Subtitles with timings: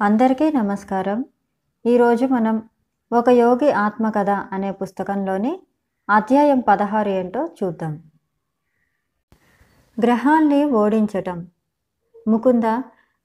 [0.00, 1.24] అందరికీ నమస్కారం.
[1.86, 2.62] ఈరోజు మనం
[3.12, 5.60] ఒక యోగి ఆత్మకథ అనే పుస్తకంలోని
[6.08, 8.02] అధ్యాయం పదహారు ఏంటో చూద్దాం.
[9.98, 11.46] గ్రహాల్ని ఓడించటం.
[12.28, 12.64] ముకుంద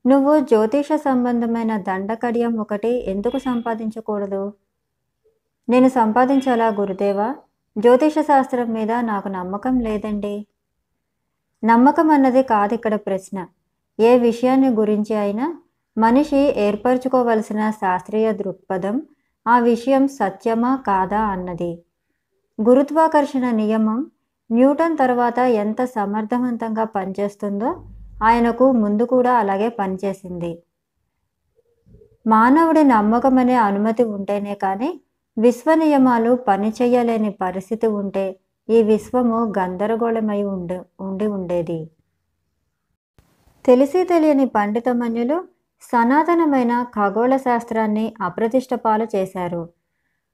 [0.05, 4.53] నువ్వు జ్యోతిష సంబంధమైన దండకడియం ఒకటి ఎందుకు సంపాదించకూడదు?
[5.69, 7.35] నేను సంపాదించాలా గురుదేవా
[7.77, 10.47] జ్యోతిష శాస్త్రం మీద నాకు నమ్మకం లేదండి.
[11.63, 13.47] నమ్మకం అన్నది కాదు ఇక్కడ ప్రశ్న.
[13.99, 15.47] ఏ విషయాన్ని గురించి అయినా
[15.97, 19.01] మనిషి ఏర్పరచుకోవలసిన శాస్త్రీయ దృక్పథం
[19.47, 21.71] ఆ విషయం సత్యమా కాదా అన్నది.
[22.61, 24.11] గురుత్వాకర్షణ నియమం
[24.51, 27.69] న్యూటన్ తర్వాత ఎంత సమర్థవంతంగా పనిచేస్తుందో
[28.23, 30.51] ఆయనకు ముందు కూడా అలాగే పనిచేసింది.
[32.27, 35.01] మానవుడి నమ్మకం అనే అనుమతి ఉంటేనే కానీ
[35.37, 41.89] విశ్వ నియమాలు పనిచేయలేని పరిస్థితి ఉంటే ఈ విశ్వము గందరగోళమై ఉండి ఉండి ఉండేది.
[43.65, 45.37] తెలిసి తెలియని పండితమన్యులు
[45.81, 49.63] సనాతనమైన ఖగోళ శాస్త్రాన్ని అప్రతిష్టపాలు చేశారు.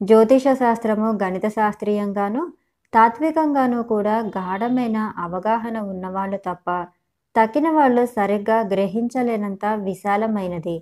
[0.01, 2.41] జ్యోతిష శాస్త్రము గణిత శాస్త్రీయంగాను
[2.93, 6.67] తాత్వికంగాను కూడా గాఢమైన అవగాహన ఉన్నవాళ్ళు తప్ప
[7.35, 10.77] తక్కిన వాళ్ళు సరిగ్గా గ్రహించలేనంత విశాలమైనది.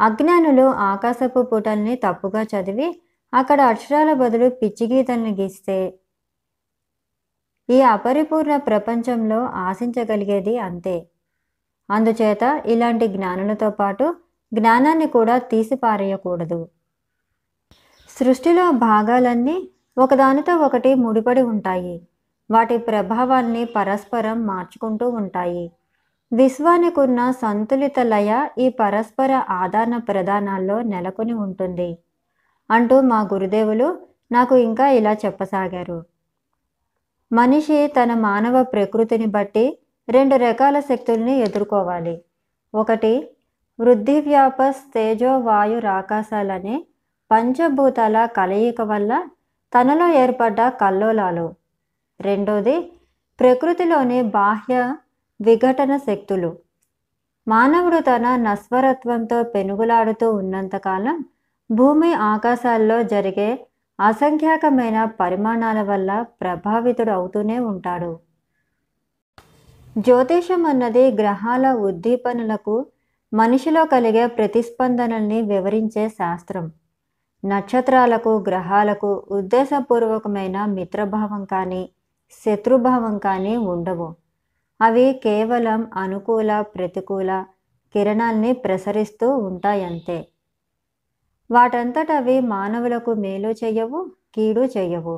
[0.00, 2.88] అజ్ఞానులు ఆకాశపు పుటల్ని తప్పుగా చదివి
[3.32, 5.78] అక్కడ అక్షరాల బదులు పిచ్చి గీతల్ని గీస్తే
[7.68, 10.96] ఈ అపరిపూర్ణ ప్రపంచంలో ఆశించగలిగేది అంతే.
[11.90, 14.14] అందుచేత ఇలాంటి జ్ఞానులతో పాటు
[14.54, 16.68] జ్ఞానాన్ని కూడా తీసిపారేయకూడదు.
[18.08, 21.96] సృష్టిలో భాగాలన్నీ ఒకదానితో ఒకటి ముడిపడి ఉంటాయి.
[22.50, 25.70] వాటి ప్రభావాల్ని పరస్పరం మార్చుకుంటూ ఉంటాయి.
[26.32, 31.98] విశ్వానికి ఉన్న సంతులిత లయ ఈ పరస్పర ఆదాన ప్రదానాల్లో నెలకొని ఉంటుంది.
[32.70, 33.98] అంటూ మా గురుదేవులు
[34.32, 36.04] నాకు ఇంకా ఇలా చెప్పసాగారు.
[37.32, 39.78] మనిషి తన మానవ ప్రకృతిని బట్టి
[40.10, 42.22] రెండు రకాల శక్తుల్ని ఎదుర్కోవాలి.
[42.74, 43.30] ఒకటి
[43.80, 46.86] వృద్ధి వ్యాపస్ తేజో వాయు రాకాశాలనే
[47.30, 49.24] పంచభూతాల కలయిక వల్ల
[49.74, 51.54] తనలో ఏర్పడ్డ కల్లోలాలు.
[52.20, 52.92] రెండోది
[53.40, 54.94] ప్రకృతిలోని బాహ్య
[55.40, 56.56] విఘటన శక్తులు.
[57.48, 61.24] మానవుడు తన నస్వరత్వంతో పెనుగులాడుతూ ఉన్నంతకాలం
[61.70, 63.66] భూమి ఆకాశాల్లో జరిగే
[64.00, 68.27] అసంఖ్యాకమైన పరిమాణాల వల్ల ప్రభావితుడు అవుతూనే ఉంటాడు.
[69.98, 72.74] జ్యోతిషం అన్నది గ్రహాల ఉద్దీపనలకు
[73.32, 76.66] మనిషిలో కలిగే ప్రతిస్పందనల్ని వివరించే శాస్త్రం.
[77.42, 81.82] నక్షత్రాలకు గ్రహాలకు ఉద్దేశపూర్వకమైన మిత్రభావం కానీ
[82.42, 84.08] శత్రుభావం కానీ ఉండవు.
[84.80, 87.30] అవి కేవలం అనుకూల ప్రతికూల
[87.94, 90.18] కిరణాల్ని ప్రసరిస్తూ ఉంటాయంతే
[91.50, 94.00] వాటంతట అవి మానవులకు మేలు చెయ్యవు
[94.34, 95.16] కీడు చెయ్యవు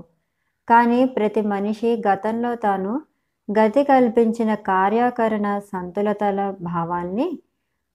[0.68, 2.92] కానీ ప్రతి మనిషి గతంలో తాను
[3.58, 7.38] గతి కల్పించిన కార్యాకరణ సంతులతల భావాల్ని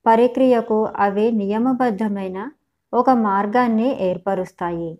[0.05, 2.51] పరిక్రియకు అవి నియమబద్ధమైన
[2.93, 4.97] ఒక మార్గాన్ని ఏర్పరుస్తాయి.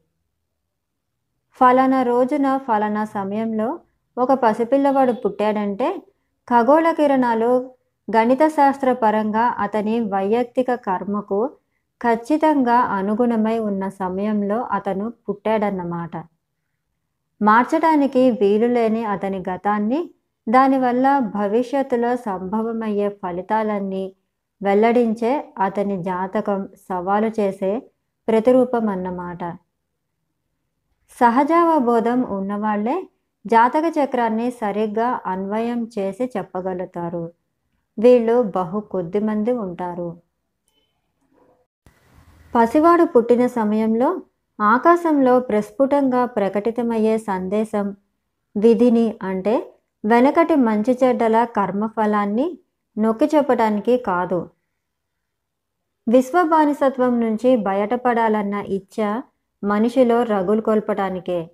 [1.61, 3.79] ఫలానా రోజున ఫలానా సమయంలో
[4.17, 6.01] ఒక పసిపిల్లవాడు పుట్టాడంటే
[6.49, 7.71] ఖగోళ కిరణాలు
[8.15, 11.57] గణిత శాస్త్ర పరంగా అతని వైయక్తిక కర్మకు
[12.01, 16.23] ఖచ్చితంగా అనుగుణమై ఉన్న సమయంలో అతను పుట్టాడన్నమాట.
[17.41, 20.09] మార్చడానికి వీలులేని అతని గతాన్ని
[20.47, 24.06] దానివల్ల భవిష్యత్తులో సంభవమయ్యే ఫలితాలన్నీ
[24.61, 27.72] వెల్లడించే అతని జాతకం సవాలు చేసే
[28.28, 29.41] ప్రతిరూపం అన్నమాట.
[31.17, 32.95] సహజావబోధం ఉన్నవాళ్ళే
[33.45, 37.23] జాతక చక్రాన్ని సరిగ్గా అన్వయం చేసి చెప్పగలుగుతారు.
[37.97, 40.09] వీళ్ళు బహు కొద్ది మంది ఉంటారు.
[42.53, 44.09] పసివాడు పుట్టిన సమయంలో
[44.59, 47.88] ఆకాశంలో ప్రస్ఫుటంగా ప్రకటితమయ్యే సందేశం
[48.56, 49.56] విధిని అంటే
[50.05, 52.57] వెనకటి మంచి చెడ్డల కర్మఫలాన్ని
[52.97, 54.49] నొక్కి చెప్పడానికి కాదు.
[56.07, 59.21] విశ్వ బానిసత్వం నుంచి బయటపడాలన్న ఇచ్చ
[59.63, 61.49] మనిషిలో రగులు కొల్పటానికే.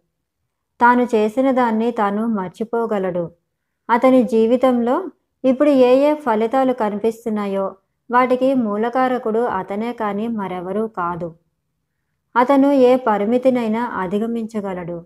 [0.81, 3.31] తాను చేసిన దాన్ని తాను మర్చిపోగలడు.
[3.89, 5.05] అతని జీవితంలో
[5.43, 7.75] ఇప్పుడు ఏ ఏ ఫలితాలు కనిపిస్తున్నాయో
[8.11, 11.35] వాటికి మూలకారకుడు అతనే కానీ మరెవరూ కాదు.
[12.35, 15.05] అతను ఏ పరిమితినైనా అధిగమించగలడు.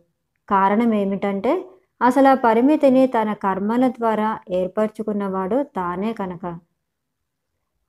[0.50, 1.66] కారణం ఏమిటంటే
[2.02, 6.60] అసలు ఆ పరిమితిని తన కర్మల ద్వారా ఏర్పరచుకున్నవాడు తానే కనుక.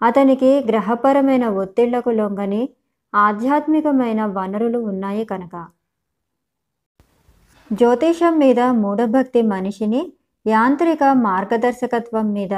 [0.02, 2.68] అతనికి గ్రహపరమైన ఒత్తిళ్ళకు లొంగని
[3.14, 5.66] ఆధ్యాత్మికమైన వనరులు ఉన్నాయి కనుక.
[7.72, 10.12] జ్యోతిషం మీద మూఢభక్తి మనిషిని
[10.46, 12.54] యాంత్రిక మార్గదర్శకత్వం మీద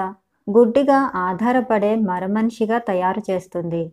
[0.50, 3.92] గుడ్డిగా ఆధారపడే మరమనిషిగా తయారు చేస్తుంది.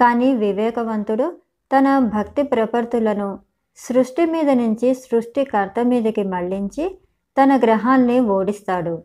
[0.00, 1.36] కానీ వివేకవంతుడు
[1.72, 3.38] తన భక్తి ప్రపర్తులను
[3.76, 6.98] సృష్టి మీద నుంచి సృష్టికర్త మీదకి మళ్ళించి
[7.36, 9.02] తన గ్రహాల్ని ఓడిస్తాడు.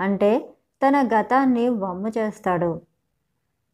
[0.00, 0.48] అంటే
[0.82, 2.80] తన గతాన్ని వమ్ము చేస్తాడు.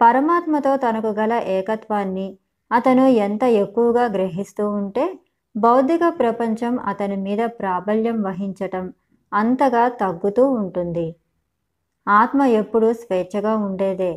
[0.00, 2.38] పరమాత్మతో తనకు గల ఏకత్వాన్ని
[2.73, 5.19] అతను ఎంత ఎక్కువగా గ్రహిస్తూ ఉంటే
[5.56, 8.93] భౌతిక ప్రపంచం అతని మీద ప్రాబల్యం వహించటం
[9.32, 11.14] అంతగా తగ్గుతూ ఉంటుంది.
[12.08, 14.12] ఆత్మ ఎప్పుడూ స్వేచ్ఛగా ఉండేదే.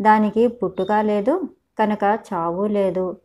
[0.00, 1.48] దానికి పుట్టుక లేదు
[1.78, 3.16] కనుక చావు లేదు.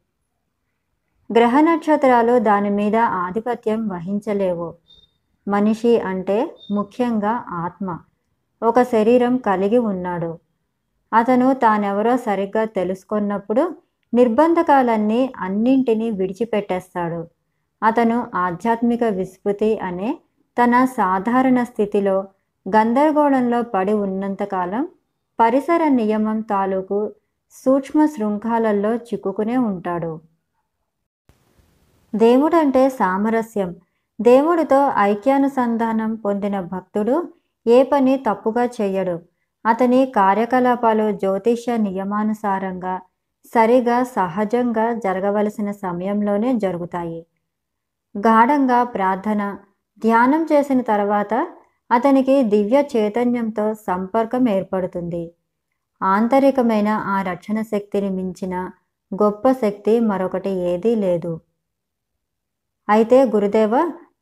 [1.32, 4.74] గ్రహ నక్షత్రాలు దాని మీద ఆధిపత్యం వహించలేవు.
[5.48, 7.98] మనిషి అంటే ముఖ్యంగా ఆత్మ.
[8.62, 10.38] ఒక శరీరం కలిగి ఉన్నాడు.
[11.14, 13.64] అతను తానెవరో సరిగ్గా తెలుసుకున్నప్పుడు
[14.14, 17.28] నిర్బంధకాలన్నీ అన్నింటినీ విడిచిపెట్టేస్తాడు.
[17.82, 20.20] అతను ఆధ్యాత్మిక విస్మృతి అనే
[20.58, 22.18] తన సాధారణ స్థితిలో
[22.66, 24.88] గందరగోళంలో పడి ఉన్నంతకాలం
[25.40, 27.00] పరిసర నియమం తాలూకు
[27.54, 30.33] సూక్ష్మ శృంఖాలల్లో చిక్కుకునే ఉంటాడు.
[32.14, 33.76] దేవుడంటే సామరస్యం.
[34.22, 37.16] దేవుడితో ఐక్యానుసంధానం పొందిన భక్తుడు
[37.68, 39.16] ఏ పని తప్పుగా చెయ్యడు
[39.66, 43.02] అతని కార్యకలాపాలు జ్యోతిష్య నియమానుసారంగా
[43.54, 47.26] సరిగా సహజంగా జరగవలసిన సమయంలోనే జరుగుతాయి.
[48.16, 49.58] గాఢంగా ప్రార్థన
[50.04, 51.34] ధ్యానం చేసిన తర్వాత
[51.92, 55.24] అతనికి దివ్య చైతన్యంతో సంపర్కం ఏర్పడుతుంది.
[56.02, 58.56] ఆంతరికమైన ఆ రక్షణ శక్తిని మించిన
[59.12, 61.34] గొప్ప శక్తి మరొకటి ఏదీ లేదు.
[62.90, 63.76] అయితే గురుదేవ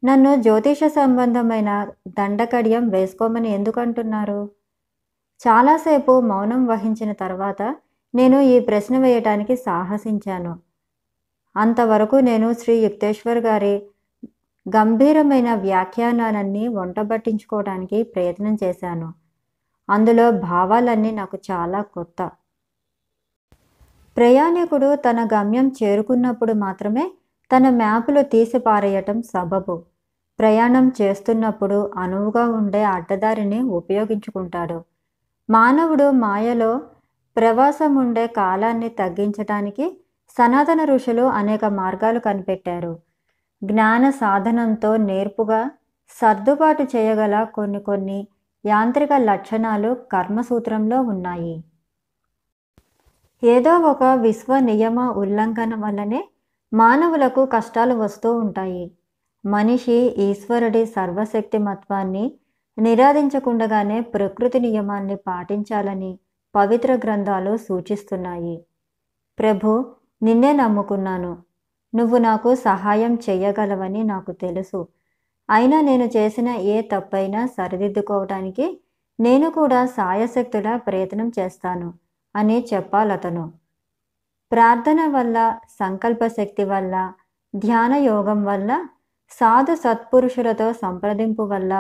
[0.03, 4.49] నన్ను జ్యోతిష సంబంధమైన దండకడియం వేసుకోమని ఎందుకంటున్నారు?
[5.39, 7.61] చాలాసేపు మౌనం వహించిన తర్వాత
[8.15, 10.53] నేను ఈ ప్రశ్న వేయటానికి సాహసించాను.
[11.55, 13.73] అంతవరకు నేను శ్రీ యుక్తేశ్వర్ గారి
[14.65, 19.13] గంభీరమైన వ్యాఖ్యానాలన్నీ వంటబట్టించుకోవడానికి ప్రయత్నం చేశాను.
[19.89, 22.31] అందులో భావాలన్నీ నాకు చాలా కొత్త.
[24.17, 27.05] ప్రయాణికుడు తన గమ్యం చేరుకున్నప్పుడు మాత్రమే
[27.55, 29.83] తన మ్యాపులు తీసిపారేయటం సబబు.
[30.39, 34.83] ప్రయాణం చేస్తున్నప్పుడు అనువుగా ఉండే అడ్డదారిని ఉపయోగించుకుంటాడు.
[35.49, 36.81] మానవుడు మాయలో
[37.37, 40.01] ప్రవాసం ఉండే కాలాన్ని తగ్గించటానికి
[40.37, 42.99] సనాతన ఋషులు అనేక మార్గాలు కనిపెట్టారు.
[43.63, 45.71] జ్ఞాన సాధనంతో నేర్పుగా
[46.09, 48.27] సర్దుబాటు చేయగల కొన్ని కొన్ని
[48.65, 51.63] యాంత్రిక లక్షణాలు కర్మసూత్రంలో ఉన్నాయి.
[53.43, 56.29] ఏదో ఒక విశ్వ నియమ ఉల్లంఘన వల్లనే
[56.73, 58.91] మానవులకు కష్టాలు వస్తూ ఉంటాయి.
[59.45, 62.33] మనిషి ఈశ్వరుడి సర్వశక్తిమత్వాన్ని
[62.79, 66.19] నిరాధించకుండగానే ప్రకృతి నియమాన్ని పాటించాలని
[66.55, 68.65] పవిత్ర గ్రంథాలు సూచిస్తున్నాయి.
[69.39, 71.37] ప్రభు నిన్నే నమ్ముకున్నాను.
[71.95, 74.87] నువ్వు నాకు సహాయం చేయగలవని నాకు తెలుసు.
[75.49, 78.81] అయినా నేను చేసిన ఏ తప్పైనా సరిదిద్దుకోవటానికి
[79.19, 81.93] నేను కూడా సాయశక్తుల ప్రయత్నం చేస్తాను
[82.35, 83.60] అని చెప్పాలతను.
[84.51, 85.37] ప్రార్థన వల్ల
[85.79, 86.95] సంకల్ప శక్తి వల్ల
[87.53, 88.71] ధ్యాన యోగం వల్ల
[89.31, 91.73] సాధు సత్పురుషులతో సంప్రదింపు వల్ల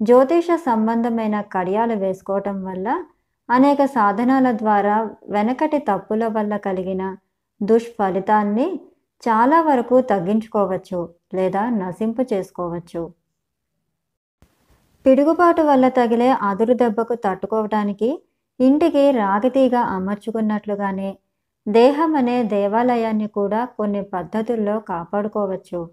[0.00, 2.88] జ్యోతిష సంబంధమైన కడియాలు వేసుకోవటం వల్ల
[3.48, 4.96] అనేక సాధనాల ద్వారా
[5.28, 7.02] వెనకటి తప్పుల వల్ల కలిగిన
[7.60, 8.68] దుష్ఫలితాన్ని
[9.22, 11.00] చాలా వరకు తగ్గించుకోవచ్చు
[11.34, 13.02] లేదా నశింపు చేసుకోవచ్చు.
[15.04, 18.10] పిడుగుబాటు వల్ల తగిలే అదురు దెబ్బకు తట్టుకోవటానికి
[18.60, 21.10] ఇంటికి రాగితీగా అమర్చుకున్నట్లుగానే
[21.68, 25.90] దేహం అనే దేవాలయాన్ని కూడా కొన్ని పద్ధతుల్లో కాపాడుకోవచ్చు.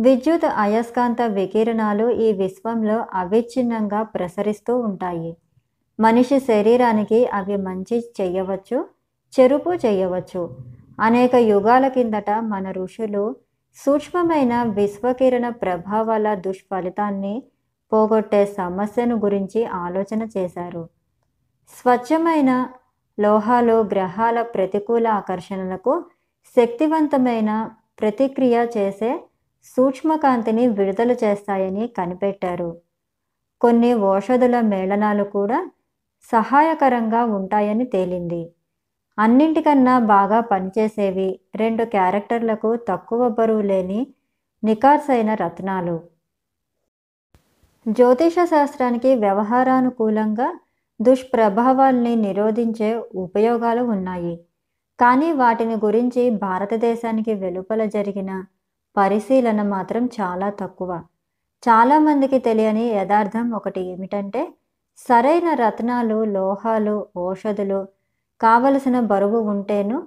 [0.00, 5.36] విద్యుత్ అయస్కాంత వికిరణాలు ఈ విశ్వంలో అవిచ్ఛిన్నంగా ప్రసరిస్తూ ఉంటాయి.
[6.00, 8.88] మనిషి శరీరానికి అవి మంచి చెయ్యవచ్చు
[9.40, 10.56] చెరుపు చేయవచ్చు.
[11.00, 13.36] అనేక యుగాల కిందట మన ఋషులు
[13.74, 17.42] సూక్ష్మమైన విశ్వకిరణ ప్రభావాల దుష్ఫలితాన్ని
[17.92, 20.88] పోగొట్టే సమస్యను గురించి ఆలోచన చేశారు.
[21.68, 22.68] స్వచ్ఛమైన
[23.18, 26.04] లోహాలు గ్రహాల ప్రతికూల ఆకర్షణలకు
[26.56, 29.20] శక్తివంతమైన ప్రతిక్రియ చేసే
[29.76, 32.70] సూక్ష్మకాంతిని విడుదల చేస్తాయని కనిపెట్టారు.
[33.60, 35.58] కొన్ని ఓషధుల మేళనాలు కూడా
[36.32, 38.42] సహాయకరంగా ఉంటాయని తేలింది.
[39.18, 44.06] అన్నింటికన్నా బాగా పనిచేసేవి రెండు క్యారెక్టర్లకు తక్కువ బరువు లేని
[44.62, 45.96] నికార్సైన రత్నాలు.
[47.86, 50.48] జ్యోతిష శాస్త్రానికి వ్యవహారానుకూలంగా
[51.06, 54.34] దుష్ప్రభావాల్ని నిరోధించే ఉపయోగాలు ఉన్నాయి.
[54.98, 58.30] కానీ వాటిని గురించి భారతదేశానికి వెలుపల జరిగిన
[58.96, 60.90] పరిశీలన మాత్రం చాలా తక్కువ.
[61.62, 64.42] చాలామందికి తెలియని యథార్థం ఒకటి ఏమిటంటే
[64.98, 67.80] సరైన రత్నాలు లోహాలు ఔషధులు
[68.40, 69.98] కావలసిన బరువు ఉంటేను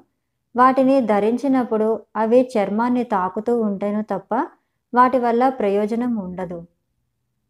[0.55, 4.31] వాటిని ధరించినప్పుడు అవి చర్మాన్ని తాకుతూ ఉంటేను తప్ప
[4.93, 6.59] వాటి వల్ల ప్రయోజనం ఉండదు.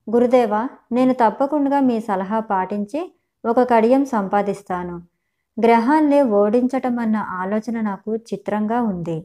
[0.08, 0.54] గురుదేవ
[0.92, 3.02] నేను తప్పకుండా మీ సలహా పాటించి
[3.48, 4.96] ఒక కడియం సంపాదిస్తాను.
[5.58, 9.18] గ్రహాన్ని ఓడించటం అన్న ఆలోచన నాకు చిత్రంగా ఉంది.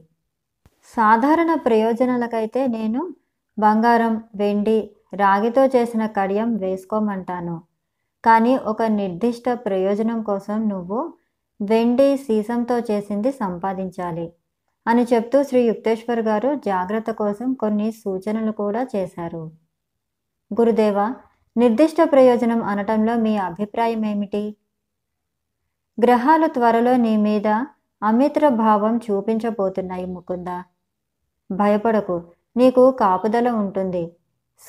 [0.95, 3.01] సాధారణ ప్రయోజనాలకైతే నేను
[3.57, 4.77] బంగారం వెండి
[5.13, 7.55] రాగితో చేసిన కడియం వేసుకోమంటాను.
[8.23, 10.99] కానీ ఒక నిర్దిష్ట ప్రయోజనం కోసం నువ్వు
[11.59, 14.27] వెండి సీసంతో చేసింది సంపాదించాలి
[14.85, 19.43] అని చెప్తూ శ్రీ యుక్తేశ్వర్ గారు జాగ్రత్త కోసం కొన్ని సూచనలు కూడా చేశారు.
[20.51, 20.97] గురుదేవ
[21.57, 24.57] నిర్దిష్ట ప్రయోజనం అనటంలో మీ అభిప్రాయం ఏమిటి?
[26.03, 27.47] గ్రహాలు త్వరలో నీ మీద
[28.03, 30.47] అమిత్ర భావం చూపించబోతున్నాయి ముకుంద.
[31.51, 32.23] భయపడకు
[32.57, 34.11] నీకు కాపుదల ఉంటుంది.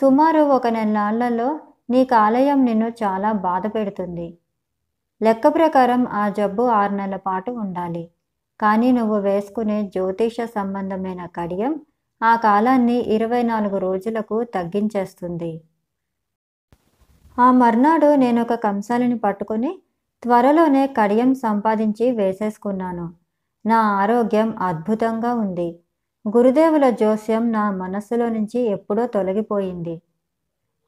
[0.00, 1.60] సుమారు ఒక నెలల్లో
[1.90, 4.38] నీ కాలయం నిన్ను చాలా బాధ పెడుతుంది.
[5.22, 8.10] లెక్క ప్రకారం ఆ జబ్బు ఆరు నెలల పాటు ఉండాలి.
[8.60, 11.80] కానీ నువ్వు వేసుకునే జ్యోతిష సంబంధమైన కడియం
[12.22, 15.62] ఆ కాలాన్ని ఇరవై నాలుగు రోజులకు తగ్గించేస్తుంది.
[17.38, 19.78] ఆ మర్నాడు నేను ఒక కంసాలిని పట్టుకుని
[20.22, 23.14] త్వరలోనే కడియం సంపాదించి వేసేసుకున్నాను.
[23.66, 25.78] నా ఆరోగ్యం అద్భుతంగా ఉంది.
[26.36, 30.02] గురుదేవుల జోస్యం నా మనస్సులో నుంచి ఎప్పుడో తొలగిపోయింది.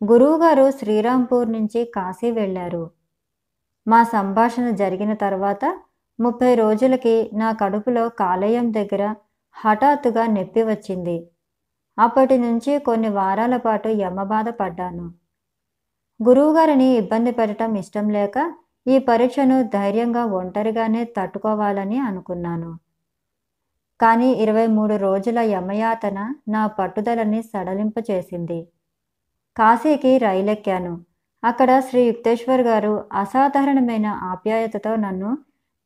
[0.05, 2.91] గురువుగారు శ్రీరాంపూర్ నుంచి కాశీ వెళ్ళారు.
[3.89, 5.65] మా సంభాషణ జరిగిన తర్వాత
[6.21, 9.15] ముప్పై రోజులకి నా కడుపులో కాలేయం దగ్గర
[9.53, 11.27] హఠాత్తుగా నొప్పి వచ్చింది.
[11.99, 15.26] అప్పటి నుంచి కొన్ని వారాల పాటు యమబాధ పడ్డాను
[16.21, 18.37] గురువుగారిని ఇబ్బంది పెట్టడం ఇష్టం లేక
[18.87, 22.71] ఈ పరీక్షను ధైర్యంగా ఒంటరిగానే తట్టుకోవాలని అనుకున్నాను.
[24.01, 26.19] కానీ ఇరవై మూడు రోజుల యమయాతన
[26.49, 28.59] నా పట్టుదలని సడలింపు చేసింది.
[29.57, 30.95] కాశీకి రైలెక్కాను.
[31.43, 35.31] అక్కడ శ్రీ యుక్తేశ్వర్ గారు అసాధారణమైన ఆప్యాయతతో నన్ను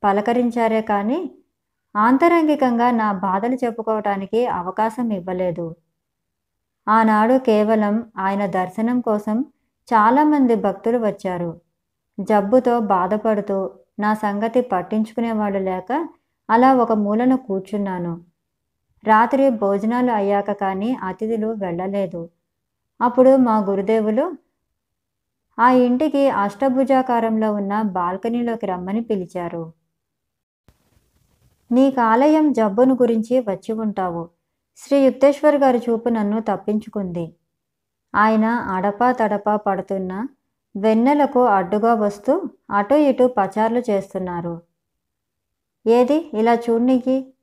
[0.03, 1.19] పలకరించారే కానీ
[1.95, 5.75] ఆంతరంగికంగా నా బాధలు చెప్పుకోవటానికి అవకాశం ఇవ్వలేదు.
[6.87, 9.37] ఆనాడు కేవలం ఆయన దర్శనం కోసం
[9.93, 11.61] చాలామంది భక్తులు వచ్చారు.
[12.19, 16.09] జబ్బుతో బాధపడుతూ నా సంగతి పట్టించుకునేవాడు లేక
[16.49, 18.21] అలా ఒక మూలను కూర్చున్నాను.
[19.03, 22.29] రాత్రి భోజనాలు అయ్యాక కానీ అతిథులు వెళ్ళలేదు.
[23.01, 24.31] అప్పుడు మా గురుదేవులు
[25.59, 29.73] ఆ ఇంటికి అష్టభుజాకారంలో ఉన్న బాల్కనీలోకి రమ్మని పిలిచారు.
[31.71, 34.29] నీ కాలయం జబ్బును గురించి వచ్చి ఉంటావు.
[34.77, 37.33] శ్రీ యుక్తేశ్వర్ గారి చూపు నన్ను తప్పించుకుంది.
[38.13, 40.27] ఆయన అడపా తడపా పడుతున్న
[40.75, 42.33] వెన్నెలకు అడ్డుగా వస్తూ
[42.71, 44.61] అటు ఇటు పచార్లు చేస్తున్నారు.
[45.85, 46.31] ఏది?
[46.33, 47.33] ఇలా చూడ్నికి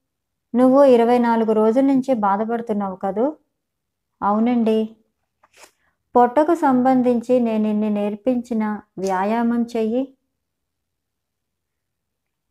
[0.55, 3.37] నువ్వు ఇరవై నాలుగు రోజుల నుంచి బాధపడుతున్నావు కదూ?
[4.23, 4.79] అవునండి.
[6.17, 8.65] పొట్టకు సంబంధించి నేను నేర్పించిన
[8.99, 10.03] వ్యాయామం చెయ్యి.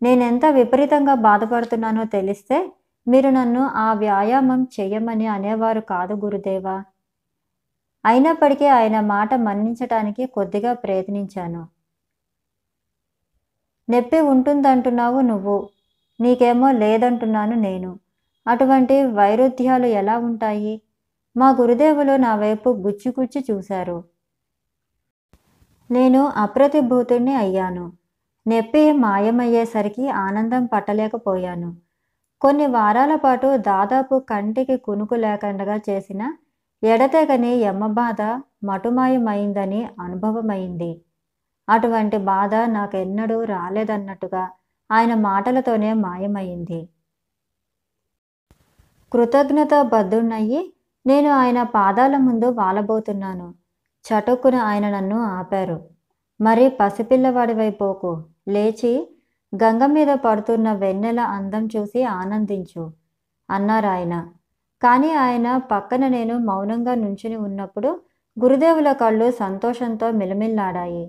[0.01, 2.57] నేనెంత విపరీతంగా బాధపడుతున్నానో తెలిస్తే
[3.07, 6.83] మీరు నన్ను ఆ వ్యాయామం చెయ్యమని అనేవారు కాదు గురుదేవా.
[8.07, 11.67] అయినప్పటికీ ఆయన మాట మన్నించటానికి కొద్దిగా ప్రయత్నించాను.
[13.89, 15.69] నొప్పి ఉంటుందంటున్నావు నువ్వు.
[16.21, 17.99] నీకేమో లేదంటున్నాను నేను.
[18.47, 20.81] అటువంటి వైరుధ్యాలు ఎలా ఉంటాయి
[21.37, 24.03] మా గురుదేవులు నా వైపు గుచ్చిగుచ్చి చూశారు.
[25.91, 27.91] నేను అప్రతిభూతుణ్ణి అయ్యాను.
[28.47, 31.75] నొప్పి మాయమయ్యేసరికి ఆనందం పట్టలేకపోయాను.
[32.41, 36.33] కొన్ని వారాల పాటు దాదాపు కంటికి కునుకు లేకుండా చేసిన
[36.83, 38.21] ఎడతెగని యమ్మబాధ
[38.63, 40.91] మటుమాయమైందని అనుభవమైంది.
[41.69, 44.43] అటువంటి బాధ నాకెన్నడూ రాలేదన్నట్టుగా
[44.91, 46.79] ఆయన మాటలతోనే మాయమైంది.
[49.11, 50.73] కృతజ్ఞత బద్దున్నయ్యి
[51.05, 53.47] నేను ఆయన పాదాల ముందు వాలబోతున్నాను.
[54.05, 55.77] చటుక్కున ఆయన నన్ను ఆపారు.
[56.39, 58.11] మరి పసిపిల్లవాడివైపోకు
[58.47, 58.93] లేచి
[59.53, 62.83] గంగ మీద పడుతున్న వెన్నెల అందం చూసి ఆనందించు
[63.49, 64.15] అన్నారు ఆయన
[64.81, 67.89] కానీ ఆయన పక్కన నేను మౌనంగా నుంచుని ఉన్నప్పుడు
[68.37, 71.05] గురుదేవుల కళ్ళు సంతోషంతో మిలమిల్లాడాయి.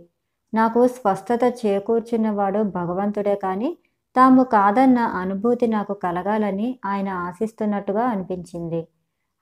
[0.53, 3.71] నాకు స్వస్థత చేకూర్చున్నవాడు భగవంతుడే కానీ
[4.17, 8.81] తాము కాదన్న అనుభూతి నాకు కలగాలని ఆయన ఆశిస్తున్నట్టుగా అనిపించింది.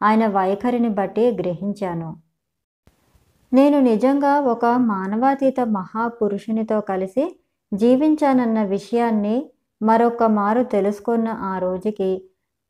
[0.00, 2.10] ఆయన వైఖరిని బట్టి గ్రహించాను.
[3.52, 7.24] నేను నిజంగా ఒక మానవాతీత మహాపురుషునితో కలిసి
[7.72, 9.36] జీవించానన్న విషయాన్ని
[9.80, 12.10] మరొక మారు తెలుసుకున్న ఆ రోజుకి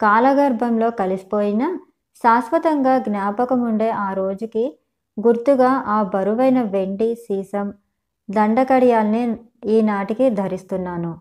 [0.00, 1.78] కాలగర్భంలో కలిసిపోయిన
[2.24, 4.78] శాశ్వతంగా జ్ఞాపకం ఉండే ఆ రోజుకి
[5.20, 7.74] గుర్తుగా ఆ బరువైన వెండి సీసం
[8.30, 11.20] దండకడియాల్ని ఈనాటికి ధరిస్తున్నాను.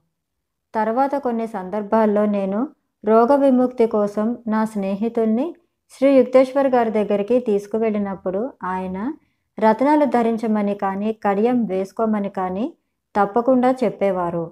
[0.74, 2.67] తర్వాత కొన్ని సందర్భాల్లో నేను
[3.03, 5.55] రోగ విముక్తి కోసం నా స్నేహితుల్ని
[5.89, 9.13] శ్రీ యుక్తేశ్వర్ గారి దగ్గరికి తీసుకువెళ్ళినప్పుడు ఆయన
[9.60, 12.74] రత్నాలు ధరించమని కానీ కడియం వేసుకోమని కానీ
[13.15, 14.51] తప్పకుండా చెప్పేవారు.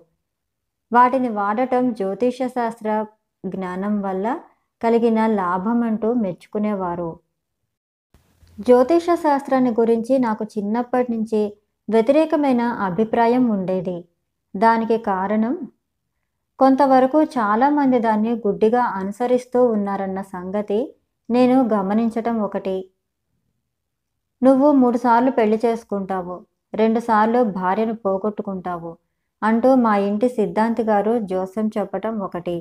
[0.92, 3.06] వాటిని వాడటం జ్యోతిష శాస్త్ర
[3.44, 4.28] జ్ఞానం వల్ల
[4.82, 7.10] కలిగిన లాభం అంటూ మెచ్చుకునేవారు.
[8.58, 11.42] జ్యోతిష శాస్త్రాన్ని గురించి నాకు చిన్నప్పటి నుంచి
[11.90, 13.98] వ్యతిరేకమైన అభిప్రాయం ఉండేది.
[14.56, 15.54] దానికి కారణం
[16.60, 20.80] కొంతవరకు చాలామంది దాన్ని గుడ్డిగా అనుసరిస్తూ ఉన్నారన్న సంగతి
[21.30, 22.78] నేను గమనించటం ఒకటి.
[24.42, 26.36] నువ్వు మూడుసార్లు పెళ్ళి చేసుకుంటావు
[26.74, 28.92] రెండుసార్లు భార్యను పోగొట్టుకుంటావు
[29.42, 32.56] అంటూ మా ఇంటి సిద్ధాంతి గారు జోస్యం చెప్పటం ఒకటి.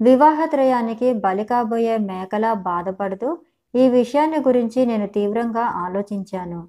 [0.00, 3.38] వివాహత్రయానికి బలి కాబోయే మేకలా బాధపడుతూ
[3.74, 6.68] ఈ విషయాన్ని గురించి నేను తీవ్రంగా ఆలోచించాను.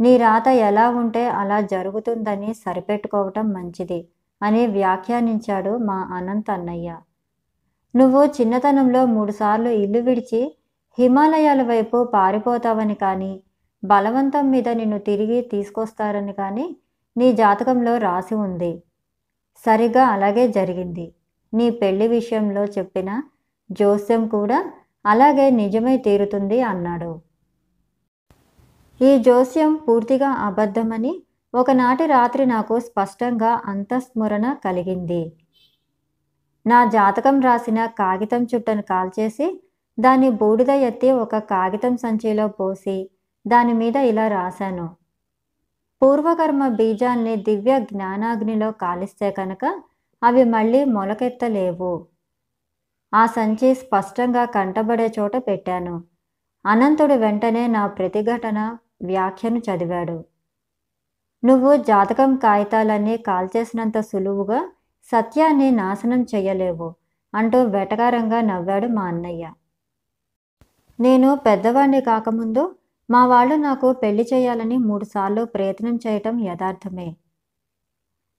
[0.00, 4.08] నీ రాత ఎలా ఉంటే అలా జరుగుతుందని సరిపెట్టుకోవటం మంచిది
[4.42, 6.96] అని వ్యాఖ్యానించాడు మా అనంత్ అన్నయ్య.
[7.94, 10.56] నువ్వు చిన్నతనంలో మూడుసార్లు ఇల్లు విడిచి
[10.98, 13.42] హిమాలయాల వైపు పారిపోతావని కానీ
[13.84, 16.76] బలవంతం మీద నిన్ను తిరిగి తీసుకొస్తారని కానీ
[17.16, 18.82] నీ జాతకంలో రాసి ఉంది.
[19.66, 21.15] సరిగ్గా అలాగే జరిగింది.
[21.56, 23.10] నీ పెళ్ళి విషయంలో చెప్పిన
[23.70, 24.58] జోస్యం కూడా
[25.04, 27.12] అలాగే నిజమై తీరుతుంది అన్నాడు.
[29.00, 31.12] ఈ జోస్యం పూర్తిగా అబద్ధమని
[31.54, 35.22] ఒకనాటి రాత్రి నాకు స్పష్టంగా అంతఃస్మరణ కలిగింది.
[36.66, 39.46] నా జాతకం రాసిన కాగితం చుట్టను కాల్చేసి
[39.98, 42.96] దాన్ని బూడిద ఎత్తి ఒక కాగితం సంచిలో పోసి
[43.46, 44.86] దాని మీద ఇలా రాశాను.
[46.02, 49.64] పూర్వకర్మ బీజాల్ని దివ్య జ్ఞానాగ్నిలో కాలిస్తే కనుక
[50.22, 52.06] అవి మళ్ళీ మొలకెత్తలేవు.
[53.14, 56.04] ఆ సంచి స్పష్టంగా కంటబడే చోట పెట్టాను.
[56.66, 60.24] అనంతుడు వెంటనే నా ప్రతిఘటన వ్యాఖ్యను చదివాడు.
[61.44, 64.72] నువ్వు జాతకం కాగితాలన్నీ కాల్చేసినంత సులువుగా
[65.04, 66.94] సత్యాన్ని నాశనం చెయ్యలేవు
[67.34, 69.52] అంటూ వెటకారంగా నవ్వాడు మా అన్నయ్య.
[71.00, 72.76] నేను పెద్దవాణ్ణి కాకముందు
[73.10, 77.16] మా వాళ్ళు నాకు పెళ్ళి చేయాలని మూడుసార్లు ప్రయత్నం చేయటం యథార్థమే.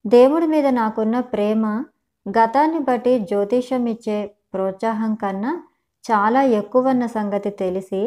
[0.07, 1.65] దేవుడి మీద నాకున్న ప్రేమ
[2.25, 4.17] గతాన్ని బట్టి జ్యోతిషం ఇచ్చే
[4.53, 5.51] ప్రోత్సాహం కన్నా
[6.05, 8.01] చాలా ఎక్కువన్న సంగతి తెలిసి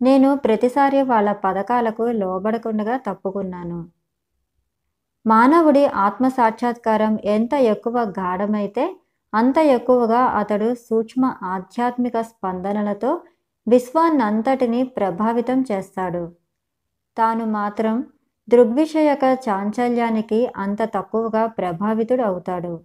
[0.00, 3.80] నేను ప్రతిసారి వాళ్ళ పథకాలకు లోబడకుండా తప్పుకున్నాను.
[5.26, 8.84] మానవుడి ఆత్మ సాక్షాత్కారం ఎంత ఎక్కువ గాఢమైతే
[9.32, 13.10] అంత ఎక్కువగా అతడు సూక్ష్మ ఆధ్యాత్మిక స్పందనలతో
[13.66, 16.24] విశ్వాన్నంతటిని ప్రభావితం చేస్తాడు.
[17.16, 17.96] తాను మాత్రం
[18.52, 22.80] దృగ్విషయక చాంచల్యానికి అంత తక్కువగా ప్రభావితుడు అవుతాడు.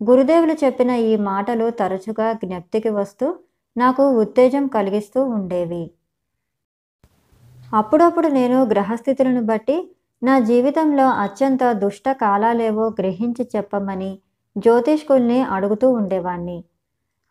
[0.00, 3.26] గురుదేవులు చెప్పిన ఈ మాటలు తరచుగా జ్ఞప్తికి వస్తూ
[3.76, 5.90] నాకు ఉత్తేజం కలిగిస్తూ ఉండేవి.
[7.74, 9.76] అప్పుడప్పుడు నేను గ్రహస్థితులను బట్టి
[10.22, 14.18] నా జీవితంలో అత్యంత దుష్ట కాలాలేవో గ్రహించి చెప్పమని
[14.56, 16.58] జ్యోతిష్కుల్ని అడుగుతూ ఉండేవాణ్ణి.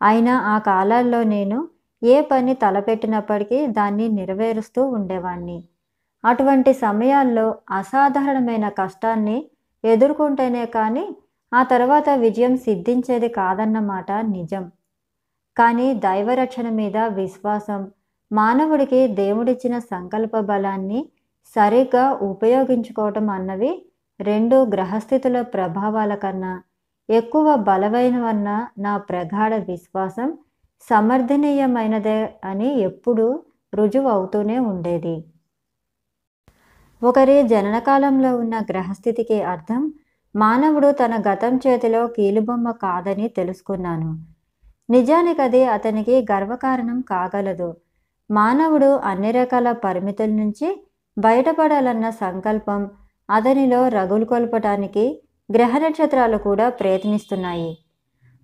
[0.02, 1.68] అయినా ఆ కాలాల్లో నేను
[2.02, 5.58] ఏ పని తలపెట్టినప్పటికీ దాన్ని నెరవేరుస్తూ ఉండేవాణ్ణి.
[6.24, 9.38] అటువంటి సమయాల్లో అసాధారణమైన కష్టాన్ని
[9.84, 11.04] ఎదుర్కొంటేనే కానీ
[11.52, 14.64] ఆ తర్వాత విజయం సిద్ధించేది కాదన్నమాట నిజం.
[15.56, 17.80] కానీ దైవరక్షణ మీద విశ్వాసం
[18.30, 21.00] మానవుడికి దేవుడిచ్చిన సంకల్ప బలాన్ని
[21.56, 23.72] సరిగ్గా ఉపయోగించుకోవటం అన్నవి
[24.20, 26.52] రెండు గ్రహస్థితుల ప్రభావాల కన్నా
[27.08, 30.28] ఎక్కువ బలమైనవన్న నా ప్రగాఢ విశ్వాసం
[30.88, 33.26] సమర్థనీయమైనదే అని ఎప్పుడూ
[33.72, 35.14] రుజువు అవుతూనే ఉండేది.
[37.02, 39.92] ఒకరి జననకాలంలో ఉన్న గ్రహస్థితికి అర్థం
[40.36, 44.10] మానవుడు తన గతం చేతిలో కీలుబొమ్మ కాదని తెలుసుకున్నాను.
[44.90, 47.76] నిజానికి అది అతనికి గర్వకారణం కాగలదు.
[48.30, 50.86] మానవుడు అన్ని రకాల పరిమితుల నుంచి
[51.18, 52.90] బయటపడాలన్న సంకల్పం
[53.30, 57.78] అతనిలో రగులు కొల్పటానికి గ్రహ నక్షత్రాలు కూడా ప్రయత్నిస్తున్నాయి.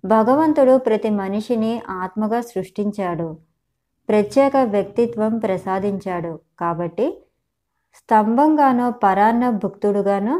[0.03, 3.37] భగవంతుడు ప్రతి మనిషిని ఆత్మగా సృష్టించాడు.
[4.09, 7.07] ప్రత్యేక వ్యక్తిత్వం ప్రసాదించాడు కాబట్టి
[7.99, 10.35] స్తంభంగానో పరాన్న భుక్తుడుగానో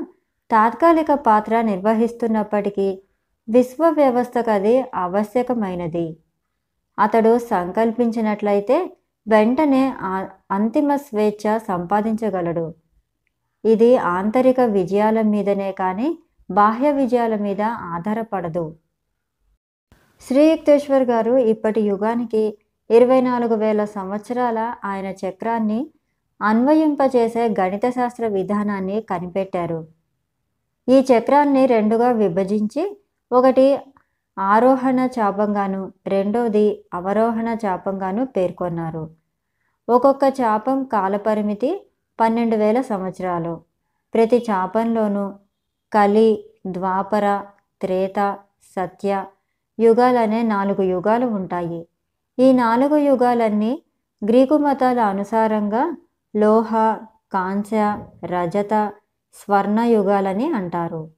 [0.52, 2.88] తాత్కాలిక పాత్ర నిర్వహిస్తున్నప్పటికీ
[3.48, 6.08] విశ్వ వ్యవస్థకు అది ఆవశ్యకమైనది.
[7.00, 8.78] అతడు సంకల్పించినట్లయితే
[9.28, 9.84] వెంటనే
[10.58, 12.66] అంతిమ స్వేచ్ఛ సంపాదించగలడు.
[13.64, 16.10] ఇది ఆంతరిక విజయాల మీదనే కానీ
[16.50, 17.62] బాహ్య విజయాల మీద
[17.96, 18.66] ఆధారపడదు.
[20.22, 22.44] శ్రీయుక్తేశ్వర్ గారు ఇప్పటి యుగానికి
[22.90, 25.80] ఇరవై నాలుగు వేల సంవత్సరాల ఆయన చక్రాన్ని
[26.42, 29.88] అన్వయింపచేసే గణిత శాస్త్ర విధానాన్ని కనిపెట్టారు.
[30.90, 32.98] ఈ చక్రాన్ని రెండుగా విభజించి
[33.32, 33.80] ఒకటి
[34.40, 39.10] ఆరోహణ చాపంగాను రెండవది అవరోహణ చాపంగాను పేర్కొన్నారు.
[39.90, 41.86] ఒక్కొక్క చాపం కాలపరిమితి
[42.20, 43.62] పన్నెండు వేల సంవత్సరాలు.
[44.14, 45.34] ప్రతి చాపంలోనూ
[45.94, 47.42] కలి ద్వాపర
[47.82, 48.38] త్రేత
[48.76, 49.26] సత్య
[49.80, 51.88] యుగాలనే నాలుగు యుగాలు ఉంటాయి.
[52.40, 53.82] ఈ నాలుగు యుగాలన్నీ
[54.26, 55.98] గ్రీకు మతాల అనుసారంగా
[56.36, 56.98] లోహ
[57.34, 58.94] కాంస్య రజత
[59.34, 61.10] స్వర్ణయుగాలని అంటారు.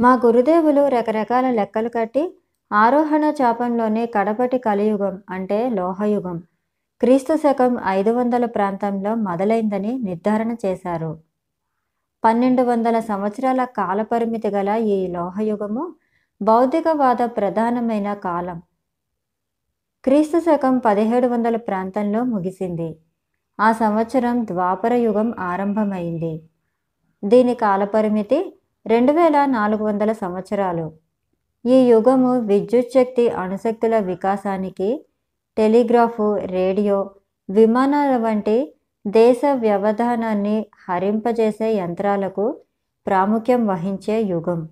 [0.00, 2.38] మా గురుదేవులు రకరకాల లెక్కలు కట్టి
[2.72, 6.42] ఆరోహణ చాపంలోనే కడపటి కలియుగం అంటే లోహయుగం
[7.00, 11.18] క్రీస్తు శకం ఐదు వందల ప్రాంతంలో మొదలైందని నిర్ధారణ చేశారు.
[12.24, 15.94] పన్నెండు వందల సంవత్సరాల కాలపరిమితి గల ఈ లోహయుగము
[16.42, 18.62] భౌతికవాద ప్రధానమైన కాలం.
[20.04, 22.96] క్రీస్తు శకం పదిహేడు వందల ప్రాంతంలో ముగిసింది.
[23.60, 26.42] ఆ సంవత్సరం ద్వాపర యుగం ఆరంభమైంది.
[27.24, 30.92] దీని కాలపరిమితి రెండు వేల నాలుగు వందల సంవత్సరాలు.
[31.64, 35.06] ఈ యుగము విద్యుత్ శక్తి అణుశక్తుల వికాసానికి
[35.56, 37.10] టెలిగ్రాఫు రేడియో
[37.48, 38.74] విమానాల వంటి
[39.06, 42.64] దేశ వ్యవధానాన్ని హరింపజేసే యంత్రాలకు
[43.06, 44.68] ప్రాముఖ్యం వహించే యుగం.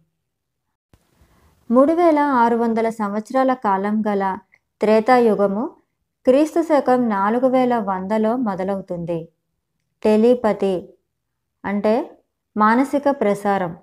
[1.71, 4.39] మూడు వేల ఆరు వందల సంవత్సరాల కాలం గల
[4.81, 5.80] త్రేతాయుగము
[6.27, 9.29] క్రీస్తు శకం నాలుగు వేల వందలో మొదలవుతుంది.
[10.03, 10.89] టెలిపతి
[11.65, 12.11] అంటే
[12.57, 13.77] మానసిక ప్రసారం.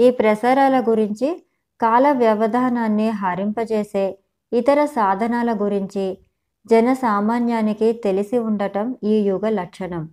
[0.00, 1.46] ఈ ప్రసారాల గురించి
[1.80, 4.18] కాల వ్యవధానాన్ని హరింపజేసే
[4.52, 6.18] ఇతర సాధనాల గురించి
[6.66, 10.08] జనసామాన్యానికి తెలిసి ఉండటం ఈ యుగ లక్షణం.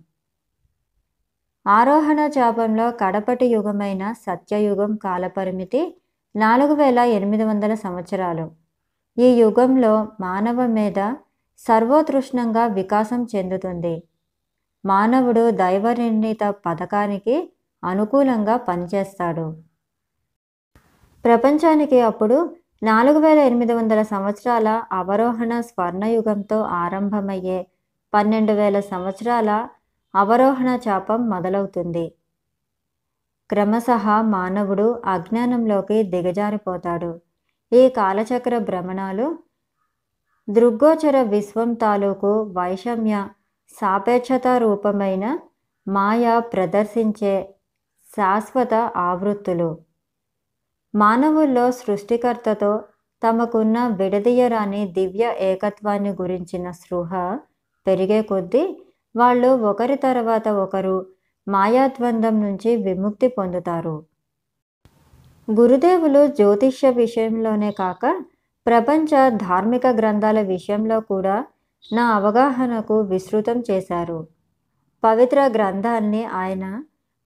[1.66, 6.00] ఆరోహణ చాపంలో కడపటి యుగమైన సత్యయుగం కాలపరిమితి
[6.36, 8.50] నాలుగు వేల ఎనిమిది వందల సంవత్సరాలు.
[9.18, 11.14] ఈ యుగంలో మానవ మీద
[11.68, 14.02] సర్వోతృష్ణంగా వికాసం చెందుతుంది.
[14.84, 17.52] మానవుడు దైవ నిర్ణీత పథకానికి
[17.84, 19.52] అనుకూలంగా పనిచేస్తాడు.
[21.24, 27.66] ప్రపంచానికి అప్పుడు నాలుగు వేల ఎనిమిది వందల సంవత్సరాల అవరోహణ స్వర్ణయుగంతో ఆరంభమయ్యే
[28.14, 29.68] పన్నెండు వేల సంవత్సరాల
[30.14, 32.14] అవరోహణ చాపం మొదలవుతుంది.
[33.50, 37.20] క్రమశః మానవుడు అజ్ఞానంలోకి దిగజారిపోతాడు.
[37.72, 39.38] ఈ కాలచక్ర భ్రమణాలు
[40.48, 43.16] దృగ్గోచర విశ్వం తాలూకు వైషమ్య
[43.70, 45.24] సాపేక్షత రూపమైన
[45.86, 47.34] మాయ ప్రదర్శించే
[48.10, 48.74] శాశ్వత
[49.08, 49.68] ఆవృత్తులు.
[50.94, 52.72] మానవుల్లో సృష్టికర్తతో
[53.22, 57.12] తమకున్న విడదీయరాని దివ్య ఏకత్వాన్ని గురించిన స్పృహ
[57.86, 58.64] పెరిగే కొద్దీ
[59.14, 60.96] వాళ్ళు ఒకరి తర్వాత ఒకరు
[61.46, 63.96] మాయాద్వందం నుంచి విముక్తి పొందుతారు.
[65.48, 68.04] గురుదేవులు జ్యోతిష్య విషయంలోనే కాక
[68.66, 71.44] ప్రపంచ ధార్మిక గ్రంథాల విషయంలో కూడా
[71.92, 74.28] నా అవగాహనకు విస్తృతం చేశారు.
[75.02, 76.84] పవిత్ర గ్రంథాన్ని ఆయన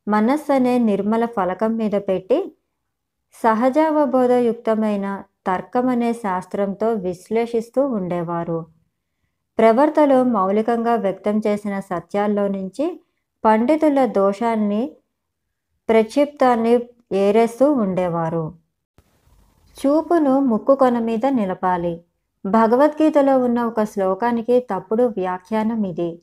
[0.09, 2.39] మనస్సు అనే నిర్మల ఫలకం మీద పెట్టి
[3.45, 5.07] సహజావబోధయుక్తమైన
[5.89, 8.67] అనే శాస్త్రంతో విశ్లేషిస్తూ ఉండేవారు.
[9.59, 13.01] ప్రవర్తలు మౌలికంగా వ్యక్తం చేసిన సత్యాల్లో నుంచి
[13.45, 14.83] పండితుల దోషాన్ని
[15.89, 16.75] ప్రక్షిప్తాన్ని
[17.13, 18.45] ఏరేస్తూ ఉండేవారు.
[19.79, 22.05] చూపును ముక్కు కొన మీద నిలపాలి.
[22.47, 26.23] భగవద్గీతలో ఉన్న ఒక శ్లోకానికి తప్పుడు వ్యాఖ్యానం ఇది.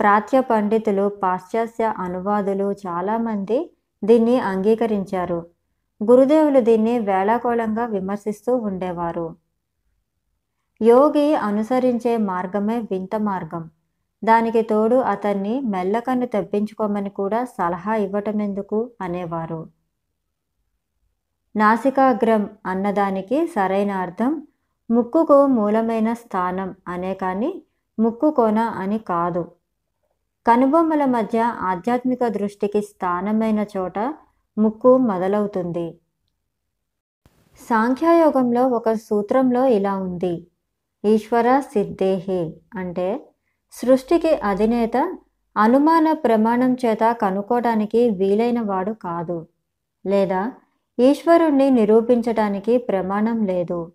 [0.00, 3.70] ప్రాచ్య పండితులు పాశ్చాత్య అనువాదులు చాలామంది
[4.04, 5.46] దీన్ని అంగీకరించారు.
[6.02, 9.34] గురుదేవులు దీన్ని వేళాకోళంగా విమర్శిస్తూ ఉండేవారు.
[10.82, 13.70] యోగి అనుసరించే మార్గమే వింత మార్గం.
[14.24, 19.77] దానికి తోడు అతన్ని మెల్లకన్ను తెప్పించుకోమని కూడా సలహా ఇవ్వటమెందుకు అనేవారు.
[21.56, 24.46] నాసికాగ్రం అన్నదానికి సరైన అర్థం.
[24.90, 27.62] ముక్కుకు మూలమైన స్థానం అనే కానీ
[27.98, 29.52] ముక్కు కోన అని కాదు.
[30.46, 34.14] కనుబొమ్మల మధ్య ఆధ్యాత్మిక దృష్టికి స్థానమైన చోట
[34.58, 35.98] ముక్కు మొదలవుతుంది.
[37.68, 40.46] సాంఖ్యయోగంలో ఒక సూత్రంలో ఇలా ఉంది.
[41.04, 43.08] ఈశ్వర సిద్ధేహి అంటే
[43.72, 44.96] సృష్టికి అధినేత
[45.56, 49.46] అనుమాన ప్రమాణం చేత కనుక్కోవడానికి వీలైన వాడు కాదు.
[50.06, 50.52] లేదా
[50.98, 53.92] ఈశ్వరుణ్ణి నిరూపించటానికి ప్రమాణం లేదు.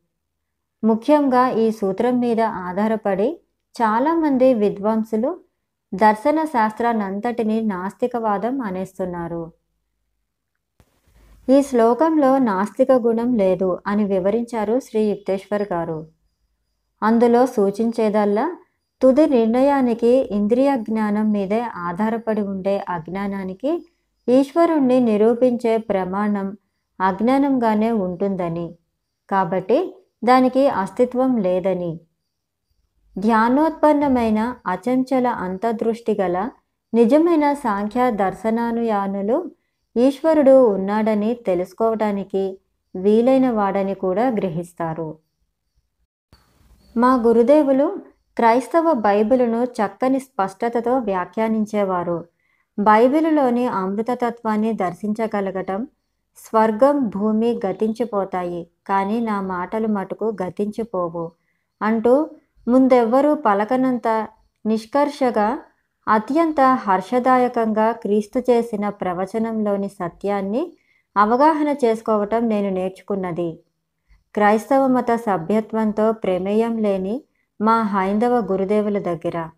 [0.84, 3.40] ముఖ్యంగా ఈ సూత్రం మీద ఆధారపడి
[3.82, 5.40] చాలామంది విద్వాంసులు
[5.96, 9.52] దర్శన శాస్త్రాన్నంతటిని నాస్తికవాదం అనేస్తున్నారు.
[11.50, 16.08] ఈ శ్లోకంలో నాస్తిక గుణం లేదు అని వివరించారు శ్రీ యుక్తేశ్వర్ గారు.
[17.04, 18.58] అందులో సూచించేదల్లా
[19.02, 23.86] తుది నిర్ణయానికి ఇంద్రియ జ్ఞానం మీదే ఆధారపడి ఉండే అజ్ఞానానికి
[24.28, 26.58] ఈశ్వరుణ్ణి నిరూపించే ప్రమాణం
[27.02, 28.76] అజ్ఞానంగానే ఉంటుందని.
[29.30, 32.00] కాబట్టి దానికి అస్తిత్వం లేదని.
[33.18, 36.50] ధ్యానోత్పన్నమైన అచంచల అంతర్దృష్టి గల
[36.94, 39.52] నిజమైన సాంఖ్య దర్శనానుయానులు
[39.98, 42.60] ఈశ్వరుడు ఉన్నాడని తెలుసుకోవడానికి
[42.96, 45.18] వీలైన వాడని కూడా గ్రహిస్తారు.
[46.98, 47.98] మా గురుదేవులు
[48.38, 52.26] క్రైస్తవ బైబిలును చక్కని స్పష్టతతో వ్యాఖ్యానించేవారు.
[52.80, 55.88] బైబిలులోని అమృతతత్వాన్ని దర్శించగలగటం
[56.38, 61.32] స్వర్గం భూమి గతించిపోతాయి కానీ నా మాటలు మటుకు గతించిపోవు
[61.82, 62.30] అంటూ
[62.68, 64.08] ముందెవ్వరూ పలకనంత
[64.66, 65.48] నిష్కర్షగా
[66.08, 70.78] అత్యంత హర్షదాయకంగా క్రీస్తు చేసిన ప్రవచనంలోని సత్యాన్ని
[71.16, 73.50] అవగాహన చేసుకోవటం నేను నేర్చుకున్నది.
[74.36, 77.16] క్రైస్తవ మత సభ్యత్వంతో ప్రమేయం లేని
[77.60, 79.50] మా హైందవ గురుదేవుల దగ్గర.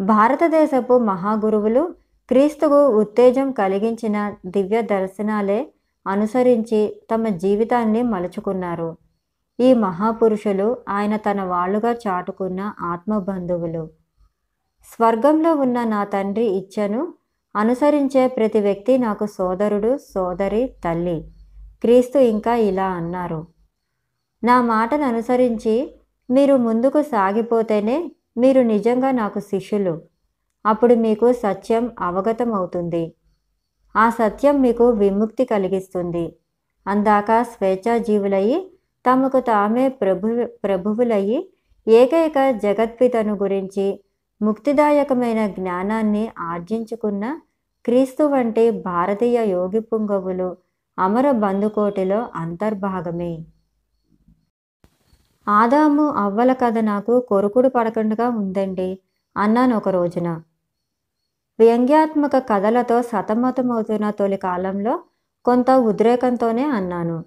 [0.00, 1.94] భారతదేశపు మహాగురువులు
[2.30, 5.72] క్రీస్తుకు ఉత్తేజం కలిగించిన దివ్య దర్శనాలే
[6.06, 8.96] అనుసరించి తమ జీవితాన్ని మలుచుకున్నారు.
[9.60, 13.90] ఈ మహాపురుషులు ఆయన తన వాళ్ళుగా చాటుకున్న ఆత్మబంధువులు.
[14.92, 17.14] స్వర్గంలో ఉన్న నా తండ్రి ఇచ్చను
[17.56, 21.28] అనుసరించే ప్రతి వ్యక్తి నాకు సోదరుడు సోదరి తల్లి.
[21.80, 23.46] క్రీస్తు ఇంకా ఇలా అన్నారు.
[24.44, 25.94] నా మాటను అనుసరించి
[26.30, 30.15] మీరు ముందుకు సాగిపోతేనే మీరు నిజంగా నాకు శిష్యులు.
[30.66, 33.04] అప్పుడు మీకు సత్యం అవగతం అవుతుంది
[33.94, 36.24] ఆ సత్యం మీకు విముక్తి కలిగిస్తుంది.
[36.86, 38.58] అందాక స్వేచ్ఛాజీవులయ్యి
[39.04, 40.28] తమకు తామే ప్రభు
[40.64, 41.38] ప్రభువులయ్యి
[41.86, 43.86] ఏకైక జగత్పితను గురించి
[44.40, 47.24] ముక్తిదాయకమైన జ్ఞానాన్ని ఆర్జించుకున్న
[47.84, 50.56] క్రీస్తు వంటి భారతీయ యోగి పుంగవులు
[50.98, 53.32] అమర బంధుకోటిలో అంతర్భాగమే.
[55.46, 58.90] ఆదాము అవ్వల కథ నాకు కొరుకుడు పడకుండా ఉందండి
[59.36, 60.28] అన్నాను ఒక రోజున.
[61.58, 65.00] వ్యంగ్యాత్మక కథలతో సతమతమవుతున్న తొలి కాలంలో
[65.44, 67.24] కొంత ఉద్రేకంతోనే అన్నాను.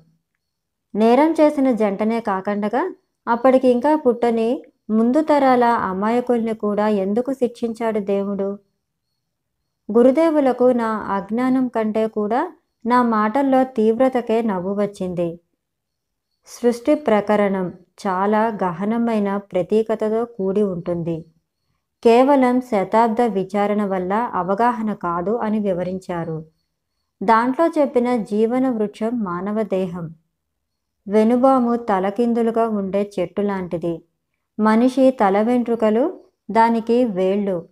[0.95, 2.93] నేరం చేసిన జంటనే కాకుండా
[3.27, 8.59] అప్పటికి ఇంకా పుట్టని ముందు తరాల అమాయకుల్ని కూడా ఎందుకు శిక్షించాడు దేవుడు?
[9.91, 12.51] గురుదేవులకు నా అజ్ఞానం కంటే కూడా
[12.85, 15.39] నా మాటల్లో తీవ్రతకే నవ్వు వచ్చింది.
[16.47, 17.73] సృష్టి ప్రకరణం
[18.07, 21.25] చాలా గహనమైన ప్రతీకతతో కూడి ఉంటుంది.
[22.03, 26.45] కేవలం శతాబ్ద విచారణ వల్ల అవగాహన కాదు అని వివరించారు.
[27.23, 30.15] దాంట్లో చెప్పిన జీవన వృక్షం మానవ దేహం.
[31.07, 34.01] వెనుబాము తలకిందులుగా ఉండే చెట్టు లాంటిది.
[34.59, 36.19] మనిషి తల వెంట్రుకలు
[36.51, 37.65] దానికి వేళ్ళు.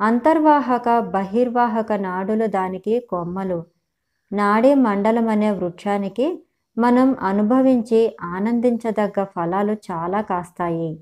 [0.00, 3.64] అంతర్వాహక బహిర్వాహక నాడులు దానికి కొమ్మలు.
[4.32, 6.44] నాడీ మండలం అనే వృక్షానికి
[6.78, 11.00] మనం అనుభవించి ఆనందించదగ్గ ఫలాలు చాలా కాస్తాయి.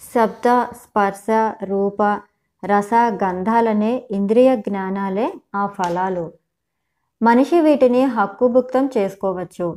[0.00, 1.26] శబ్ద స్పర్శ
[1.62, 2.02] రూప
[2.62, 2.90] రస
[3.22, 6.32] గంధాలనే ఇంద్రియ జ్ఞానాలే ఆ ఫలాలు.
[7.22, 9.68] మనిషి వీటిని హక్కుభుక్తం చేసుకోవచ్చు.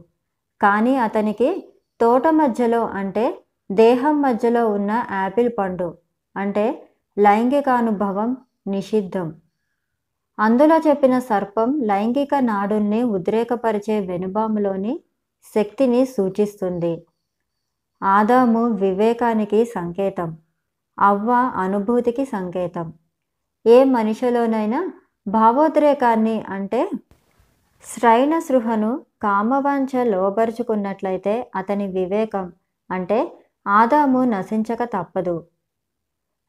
[0.61, 1.49] కానీ అతనికి
[1.99, 3.25] తోట మధ్యలో అంటే
[3.71, 5.89] దేహం మధ్యలో ఉన్న యాపిల్ పండు
[6.35, 6.65] అంటే
[7.17, 9.27] లైంగికానుభవం నిషిద్ధం.
[10.37, 14.99] అందులో చెప్పిన సర్పం లైంగిక నాడుల్ని ఉద్రేకపరిచే వెనుబాములోని
[15.55, 16.93] శక్తిని సూచిస్తుంది.
[18.03, 20.37] ఆదాము వివేకానికి సంకేతం
[20.99, 22.93] అవ్వ అనుభూతికి సంకేతం.
[23.67, 24.91] ఏ మనిషిలోనైనా
[25.27, 26.89] భావోద్రేకాన్ని అంటే
[27.83, 32.53] శ్రైణ సృహను కామవాంఛ లోబరుచుకున్నట్లయితే అతని వివేకం
[32.91, 35.43] అంటే ఆదాము నశించక తప్పదు.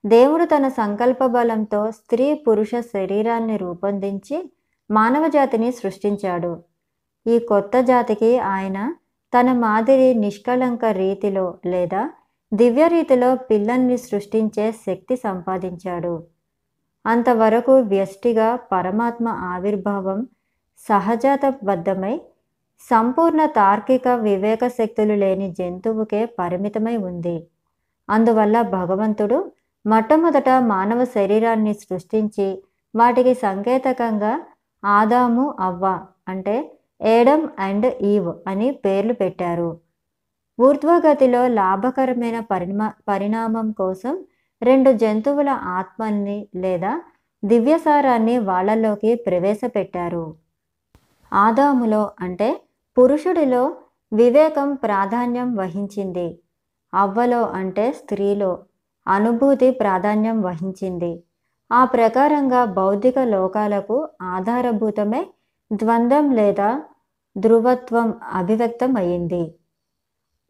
[0.07, 4.53] దేవుడు తన సంకల్ప బలంతో స్త్రీ పురుష శరీరాన్ని రూపొందించి
[4.91, 6.63] మానవజాతిని సృష్టించాడు.
[7.27, 8.95] ఈ కొత్త జాతికి ఆయన
[9.33, 12.11] తన మాదిరి నిష్కళంక రీతిలో లేదా
[12.53, 16.14] దివ్య రీతిలో పిల్లల్ని సృష్టించే శక్తి సంపాదించాడు.
[17.07, 20.27] అంతవరకు వ్యష్టిగా పరమాత్మ ఆవిర్భావం
[20.88, 22.21] సహజాతబద్ధమై
[22.90, 27.37] సంపూర్ణ తార్కిక వివేక శక్తులు లేని జంతువుకే పరిమితమై ఉంది.
[28.09, 29.38] అందువల్ల భగవంతుడు
[29.87, 32.49] మొట్టమొదట మానవ శరీరాన్ని సృష్టించి
[32.95, 34.33] వాటికి సంకేతకంగా
[34.85, 35.85] ఆదాము అవ్వ
[36.29, 36.57] అంటే
[37.03, 39.81] ఏడమ్ అండ్ ఈవ్ అని పేర్లు పెట్టారు.
[40.61, 44.25] ఊర్ధ్వగతిలో లాభకరమైన పరిణా పరిణామం కోసం
[44.63, 47.03] రెండు జంతువుల ఆత్మల్ని లేదా
[47.45, 50.35] దివ్యసారాన్ని వాళ్ళలోకి ప్రవేశపెట్టారు.
[51.33, 52.63] ఆదాములో అంటే
[52.99, 53.77] పురుషుడిలో
[54.13, 56.39] వివేకం ప్రాధాన్యం వహించింది.
[56.95, 58.59] అవ్వలో అంటే స్త్రీలో
[59.09, 61.23] అనుభూతి ప్రాధాన్యం వహించింది.
[61.73, 65.27] ఆ ప్రకారంగా భౌతిక లోకాలకు ఆధారభూతమే
[65.73, 66.83] ద్వంద్వం లేదా
[67.38, 69.55] ధృవత్వం అభివ్యక్తం అయింది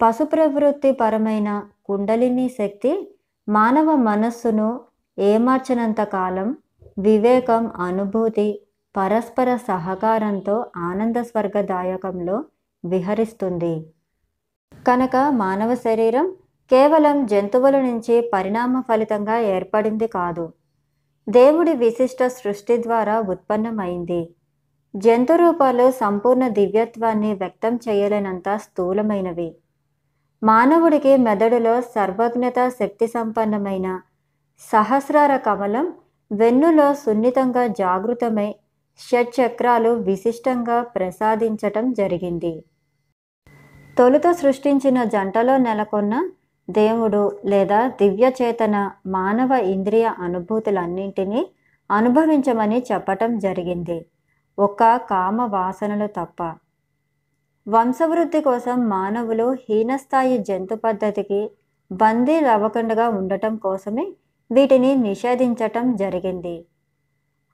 [0.03, 3.16] పశు ప్రవృత్తి పరమైన కుండలిని శక్తి
[3.49, 4.81] మానవ మనస్సును
[5.19, 6.57] ఏమార్చినంత కాలం
[6.99, 8.61] వివేకం అనుభూతి
[8.97, 12.45] పరస్పర సహకారంతో ఆనంద స్వర్గదాయకంలో
[12.85, 13.87] విహరిస్తుంది.
[14.87, 16.33] కనుక మానవ శరీరం
[16.71, 20.53] కేవలం జంతువుల నుంచి పరిణామ ఫలితంగా ఏర్పడింది కాదు.
[21.29, 24.35] దేవుడి విశిష్ట సృష్టి ద్వారా ఉత్పన్నమైంది.
[24.94, 29.55] జంతు రూపాలు సంపూర్ణ దివ్యత్వాన్ని వ్యక్తం చేయలేనంత స్థూలమైనవి.
[30.42, 34.00] మానవుడికి మెదడులో సర్వజ్ఞత శక్తి సంపన్నమైన
[34.72, 35.92] సహస్రార కమలం
[36.33, 38.55] వెన్నులో సున్నితంగా జాగృతమై
[38.98, 42.64] షట్చక్రాలు విశిష్టంగా ప్రసాదించటం జరిగింది.
[43.98, 46.31] తొలుత సృష్టించిన జంటలో నెలకొన్న
[46.70, 51.46] దేవుడు లేదా దివ్య చేతన మానవ ఇంద్రియ అనుభూతులన్నింటినీ
[51.90, 54.07] అనుభవించమని చెప్పటం జరిగింది.
[54.61, 56.40] ఒక్క కామ వాసనలు తప్ప.
[57.66, 61.40] వంశవృద్ధి కోసం మానవులు హీనస్థాయి జంతు పద్ధతికి
[61.92, 64.07] బందీలు అవ్వకుండా ఉండటం కోసమే
[64.51, 66.57] వీటిని నిషేధించటం జరిగింది.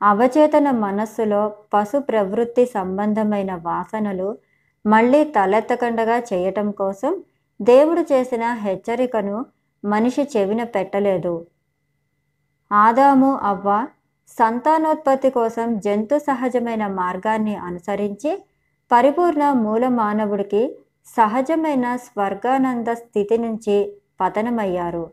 [0.03, 1.43] అవచేతన మనస్సులో
[1.75, 4.29] పశు ప్రవృత్తి సంబంధమైన వాసనలు
[4.85, 7.13] మళ్ళీ తలెత్తకుండగా చేయటం కోసం
[7.61, 9.37] దేవుడు చేసిన హెచ్చరికను
[9.85, 11.35] మనిషి చెవిన పెట్టలేదు.
[12.71, 13.69] ఆదాము అవ్వ
[14.29, 18.39] సంతానోత్పత్తి కోసం జంతు సహజమైన మార్గాన్ని అనుసరించి
[18.93, 20.77] పరిపూర్ణ మూల మానవుడికి
[21.17, 25.11] సహజమైన స్వర్గానంద స్థితి నుంచి పతనమయ్యారు.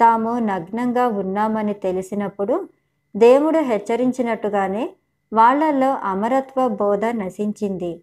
[0.00, 2.68] తాము నగ్నంగా ఉన్నామని తెలిసినప్పుడు
[3.16, 4.90] దేవుడు హెచ్చరించినట్టుగానే
[5.32, 8.02] వాళ్ళల్లో అమరత్వ బోధ నశించింది.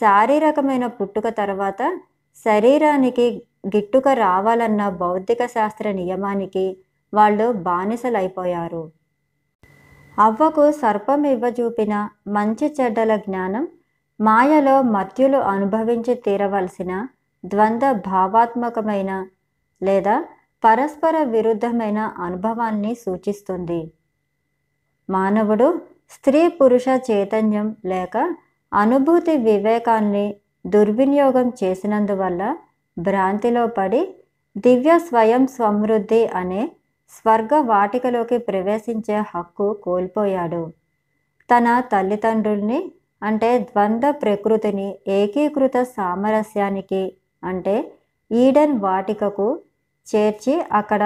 [0.00, 2.00] శారీరకమైన పుట్టుక తర్వాత
[2.44, 3.26] శరీరానికి
[3.66, 6.76] గిట్టుక రావాలన్న భౌతిక శాస్త్ర నియమానికి
[7.14, 8.99] వాళ్ళు బానిసలైపోయారు.
[10.20, 11.94] అవ్వకు సర్పం ఇవ్వజూపిన
[12.28, 13.64] మంచి చెడ్డల జ్ఞానం
[14.20, 16.92] మాయలో మత్యులు అనుభవించి తీరవలసిన
[17.44, 19.12] ద్వంద్వ భావాత్మకమైన
[19.82, 20.16] లేదా
[20.62, 23.80] పరస్పర విరుద్ధమైన అనుభవాన్ని సూచిస్తుంది.
[25.08, 25.68] మానవుడు
[26.10, 28.16] స్త్రీ పురుష చైతన్యం లేక
[28.72, 30.26] అనుభూతి వివేకాన్ని
[30.66, 32.42] దుర్వినియోగం చేసినందువల్ల
[32.96, 34.02] భ్రాంతిలో పడి
[34.56, 36.62] దివ్య స్వయం సమృద్ధి అనే
[37.16, 40.62] స్వర్గ వాటికలోకి ప్రవేశించే హక్కు కోల్పోయాడు.
[41.48, 42.80] తన తల్లిదండ్రుల్ని
[43.22, 47.02] అంటే ద్వంద్వ ప్రకృతిని ఏకీకృత సామరస్యానికి
[47.44, 47.74] అంటే
[48.30, 49.48] ఈడెన్ వాటికకు
[50.06, 51.02] చేర్చి అక్కడ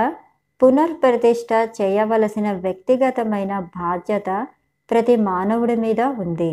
[0.63, 4.47] పునర్ప్రతిష్ట చేయవలసిన వ్యక్తిగతమైన బాధ్యత
[4.91, 6.53] ప్రతి మానవుడి మీద ఉంది.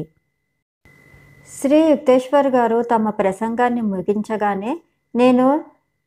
[1.50, 4.82] శ్రీ యుక్తేశ్వర్ గారు తమ ప్రసంగాన్ని ముగించగానే
[5.16, 5.48] నేను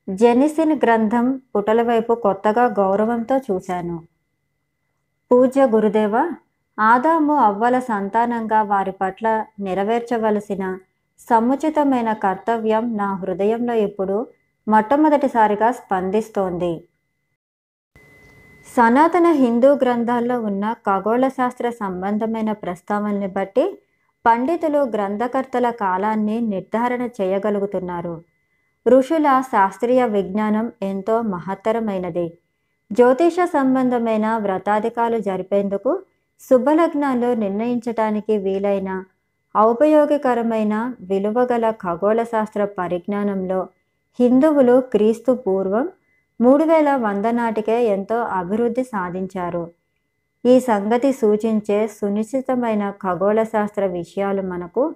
[0.09, 3.95] జెనిసిన్ గ్రంథం పుటల వైపు కొత్తగా గౌరవంతో చూశాను.
[5.31, 6.17] పూజ్య గురుదేవ
[6.79, 10.64] ఆదాము అవ్వల సంతానంగా వారి పట్ల నెరవేర్చవలసిన
[11.21, 14.27] సముచితమైన కర్తవ్యం నా హృదయంలో ఇప్పుడు
[14.69, 16.73] మొట్టమొదటిసారిగా స్పందిస్తోంది.
[18.67, 23.67] సనాతన హిందూ గ్రంథాల్లో ఉన్న ఖగోళ శాస్త్ర సంబంధమైన ప్రస్తావనని బట్టి
[24.25, 28.14] పండితులు గ్రంథకర్తల కాలాన్ని నిర్ధారణ చేయగలుగుతున్నారు.
[28.87, 32.27] ఋషుల శాస్త్రీయ విజ్ఞానం ఎంతో మహత్తరమైనది.
[32.90, 35.92] జ్యోతిష సంబంధమైన వ్రతాధికాలు జరిపేందుకు
[36.40, 38.90] శుభలగ్నాలు నిర్ణయించటానికి వీలైన
[39.57, 43.61] ఔపయోగికరమైన విలువగల ఖగోళ శాస్త్ర పరిజ్ఞానంలో
[44.18, 45.88] హిందువులు క్రీస్తు పూర్వం
[46.40, 49.64] మూడు వేల వంద నాటికే ఎంతో అభివృద్ధి సాధించారు.
[50.44, 54.94] ఈ సంగతి సూచించే సునిశ్చితమైన ఖగోళ శాస్త్ర విషయాలు మనకు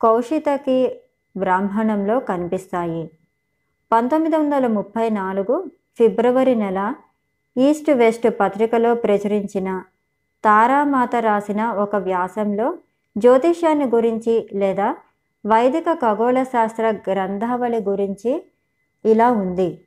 [0.00, 0.78] కౌశితకి
[1.36, 3.10] బ్రాహ్మణంలో కనిపిస్తాయి.
[3.92, 6.94] పంతొమ్మిది వందల ముప్పై నాలుగు ఫిబ్రవరి నెల
[7.56, 9.82] ఈస్ట్ వెస్ట్ పత్రికలో ప్రచురించిన
[10.44, 12.78] తారామాత రాసిన ఒక వ్యాసంలో
[13.16, 14.96] జ్యోతిష్యాన్ని గురించి లేదా
[15.46, 18.42] వైదిక ఖగోళ శాస్త్ర గ్రంథావళి గురించి
[19.04, 19.80] ఇలా ఉంది.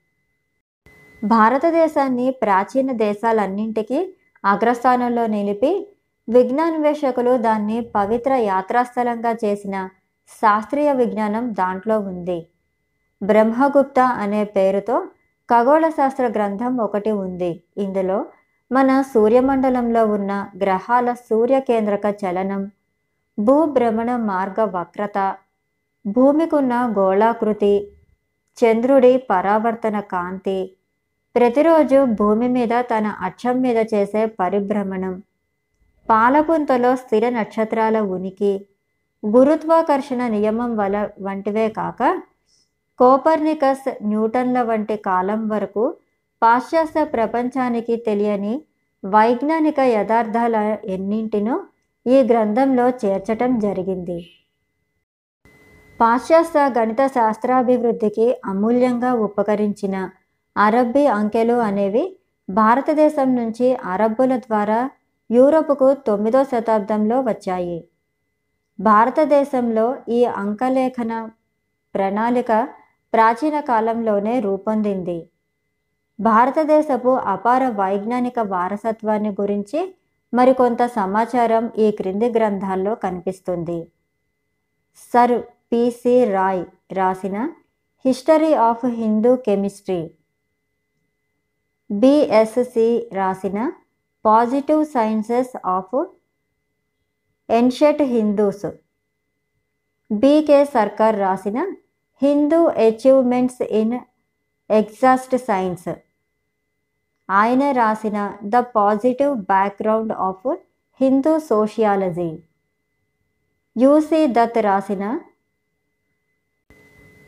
[1.24, 5.72] భారతదేశాన్ని ప్రాచీన దేశాలన్నింటికీ అగ్రస్థానంలో నిలిపి
[6.28, 9.90] విజ్ఞాన్వేషకులు దాన్ని పవిత్ర యాత్రాస్థలంగా చేసిన
[10.42, 12.40] శాస్త్రీయ విజ్ఞానం దాంట్లో ఉంది.
[13.22, 14.98] బ్రహ్మగుప్త అనే పేరుతో
[15.50, 17.52] ఖగోళ శాస్త్ర గ్రంథం ఒకటి ఉంది.
[17.78, 18.20] ఇందులో
[18.72, 20.32] మన సూర్యమండలంలో ఉన్న
[20.64, 22.64] గ్రహాల సూర్యకేంద్రక చలనం
[23.38, 25.18] భూభ్రమణ మార్గ వక్రత
[26.06, 27.74] భూమికున్న గోళాకృతి
[28.58, 30.60] చంద్రుడి పరావర్తన కాంతి
[31.36, 35.16] ప్రతిరోజు భూమి మీద తన అక్షం మీద చేసే పరిభ్రమణం
[36.10, 38.54] పాలపుంతలో స్థిర నక్షత్రాల ఉనికి
[39.24, 42.22] గురుత్వాకర్షణ నియమం వల వంటివే కాక
[43.00, 45.98] కోపర్నికస్ న్యూటన్ల వంటి కాలం వరకు
[46.42, 48.62] పాశ్చాత్య ప్రపంచానికి తెలియని
[49.04, 51.62] వైజ్ఞానిక యథార్థాల ఎన్నింటినో
[52.08, 54.20] ఈ గ్రంథంలో చేర్చటం జరిగింది.
[56.02, 60.10] పాశ్చాత్య గణిత శాస్త్రాభివృద్ధికి అమూల్యంగా ఉపకరించిన
[60.58, 62.18] అరబ్బీ అంకెలు అనేవి
[62.50, 64.90] భారతదేశం నుంచి అరబ్బుల ద్వారా
[65.30, 67.89] యూరప్కు తొమ్మిదో శతాబ్దంలో వచ్చాయి.
[68.80, 71.30] భారతదేశంలో ఈ అంకలేఖన
[71.96, 72.68] ప్రణాళిక
[73.14, 75.30] ప్రాచీన కాలంలోనే రూపొందింది.
[76.20, 79.96] భారతదేశపు అపార వైజ్ఞానిక వారసత్వాన్ని గురించి
[80.34, 83.92] మరికొంత సమాచారం ఈ క్రింది గ్రంథాల్లో కనిపిస్తుంది.
[85.14, 87.50] సర్ పిసి రాయ్ రాసిన
[88.06, 90.12] history of Hindu chemistry.
[91.92, 93.72] BSc రాసిన
[94.26, 96.06] positive sciences of
[97.50, 98.68] ancient Hindus.
[100.12, 101.60] BK Sarkar రాసిన
[102.22, 104.00] Hindu achievements in
[104.70, 105.90] exact science.
[107.30, 110.48] ఆయన రాసిన the positive background of
[111.02, 112.30] Hindu sociology.
[113.78, 115.20] UC Dutt రాసిన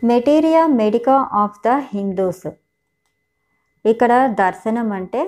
[0.03, 2.47] materia medica of the Hindus.
[3.86, 5.22] ఇక్కడ దర్శనం అంటే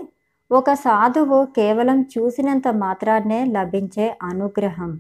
[0.58, 5.00] ఒక సాధువు కేవలం చూసినంత మాత్రాన్నే లభించే అనుగ్రహం.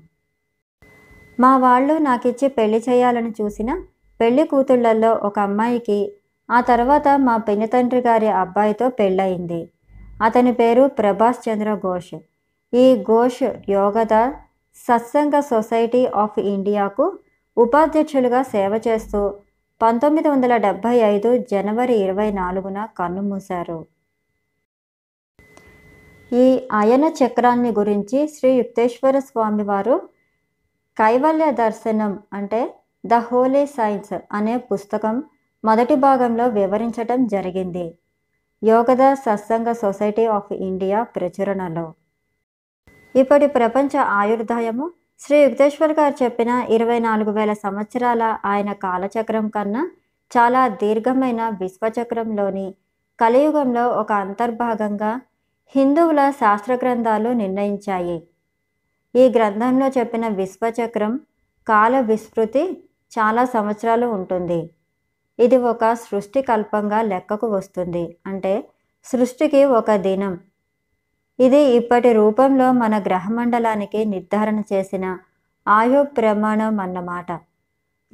[1.40, 3.84] మా వాళ్ళు నాకిచ్చి పెళ్ళి చేయాలని చూసిన
[4.20, 6.14] పెళ్ళి కూతుళ్ళలో ఒక అమ్మాయికి
[6.52, 9.70] ఆ తర్వాత మా పినతండ్రి గారి అబ్బాయితో పెళ్ళయింది.
[10.22, 12.16] అతని పేరు ప్రభాస్ చంద్ర ఘోష్.
[12.74, 14.34] ఈ ఘోష్ యోగద
[14.76, 17.20] సత్సంగ సొసైటీ ఆఫ్ ఇండియాకు
[17.58, 19.34] ఉపాధ్యక్షులుగా సేవ చేస్తూ
[19.82, 23.93] పంతొమ్మిది వందల డెబ్భై ఐదు జనవరి ఇరవై నాలుగున కన్నుమూశారు.
[26.34, 29.96] ఈ అయన చక్రాన్ని గురించి శ్రీ యుక్తేశ్వర స్వామి వారు
[30.98, 32.62] కైవల్య దర్శనం అంటే
[33.04, 35.16] ద హోలీ సైన్స్ అనే పుస్తకం
[35.64, 37.86] మొదటి భాగంలో వివరించటం జరిగింది.
[38.62, 41.86] యోగద సత్సంగ సొసైటీ ఆఫ్ ఇండియా ప్రచురణలో.
[43.16, 44.86] ఇప్పటి ప్రపంచ ఆయుర్దాయము
[45.22, 49.84] శ్రీ యుక్తేశ్వర్ గారు చెప్పిన ఇరవై నాలుగు వేల సంవత్సరాల ఆయన కాలచక్రం కన్నా
[50.32, 52.68] చాలా దీర్ఘమైన విశ్వచక్రంలోని
[53.20, 55.12] కలియుగంలో ఒక అంతర్భాగంగా
[55.68, 58.24] హిందువుల శాస్త్ర గ్రంథాలు నిర్ణయించాయి.
[59.16, 61.20] ఈ గ్రంథంలో చెప్పిన విశ్వచక్రం
[61.68, 62.84] కాల విస్మృతి
[63.20, 64.70] చాలా సంవత్సరాలు ఉంటుంది.
[65.40, 68.18] ఇది ఒక సృష్టి కల్పంగా లెక్కకు వస్తుంది.
[68.26, 68.70] అంటే
[69.04, 70.40] సృష్టికి ఒక దినం.
[71.40, 75.18] ఇది ఇప్పటి రూపంలో మన గ్రహమండలానికి నిర్ధారణ చేసిన
[75.68, 77.32] ఆయు ప్రమాణం అన్నమాట.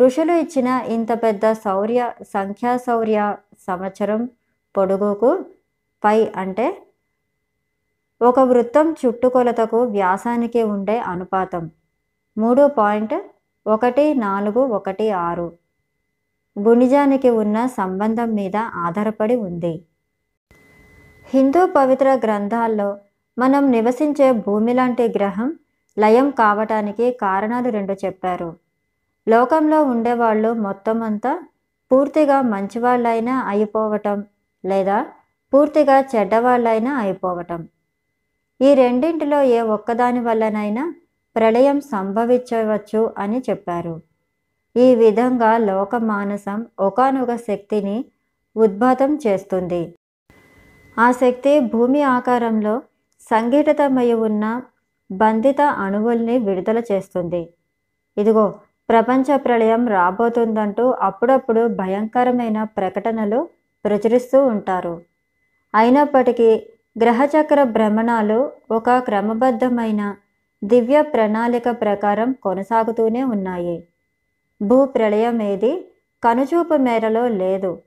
[0.02, 3.36] ఋషులు ఇచ్చిన ఇంత పెద్ద శౌర్య సంఖ్యా శౌర్య
[3.68, 4.30] సంవత్సరం
[4.78, 5.46] పొడుగుకు
[6.04, 6.68] పై అంటే
[8.22, 11.70] ఒక వృత్తం చుట్టుకొలతకు వ్యాసానికి ఉండే అనుపాతం.
[12.38, 13.16] మూడు పాయింట్
[13.68, 15.54] ఒకటి నాలుగు ఒకటి ఆరు.
[16.60, 19.86] గుణిజానికి ఉన్న సంబంధం మీద ఆధారపడి ఉంది.
[21.34, 22.98] హిందూ పవిత్ర గ్రంథాల్లో
[23.38, 25.56] మనం నివసించే భూమి లాంటి గ్రహం
[25.98, 28.56] లయం కావటానికి కారణాలు రెండు చెప్పారు.
[29.28, 31.44] లోకంలో ఉండేవాళ్ళు మొత్తం అంతా
[31.92, 34.24] పూర్తిగా మంచివాళ్ళైనా అయిపోవటం
[34.66, 35.06] లేదా
[35.54, 37.68] పూర్తిగా చెడ్డవాళ్ళైనా అయిపోవటం.
[38.62, 40.94] ఈ రెండింటిలో ఏ ఒక్కదాని వల్లనైనా
[41.36, 44.02] ప్రళయం సంభవించవచ్చు అని చెప్పారు.
[44.78, 48.06] ఈ విధంగా లోక మానసం ఒకనొక శక్తిని
[48.56, 49.96] ఉద్భాతం చేస్తుంది.
[50.98, 52.82] ఆ శక్తి భూమి ఆకారంలో
[53.22, 54.62] సంఘటితమై ఉన్న
[55.12, 57.50] బంధిత అణువుల్ని విడుదల చేస్తుంది.
[58.18, 58.56] ఇదిగో
[58.90, 63.50] ప్రపంచ ప్రళయం రాబోతుందంటూ అప్పుడప్పుడు భయంకరమైన ప్రకటనలు
[63.86, 65.02] ప్రచురిస్తూ ఉంటారు.
[65.76, 66.50] అయినప్పటికీ
[67.02, 70.16] గ్రహచక్ర భ్రమణాలు ఒక క్రమబద్ధమైన
[70.64, 73.84] దివ్య ప్రణాళిక ప్రకారం కొనసాగుతూనే ఉన్నాయి.
[74.62, 75.92] భూ ప్రళయం ఏది
[76.24, 77.82] కనుచూపు మేరలో లేదు.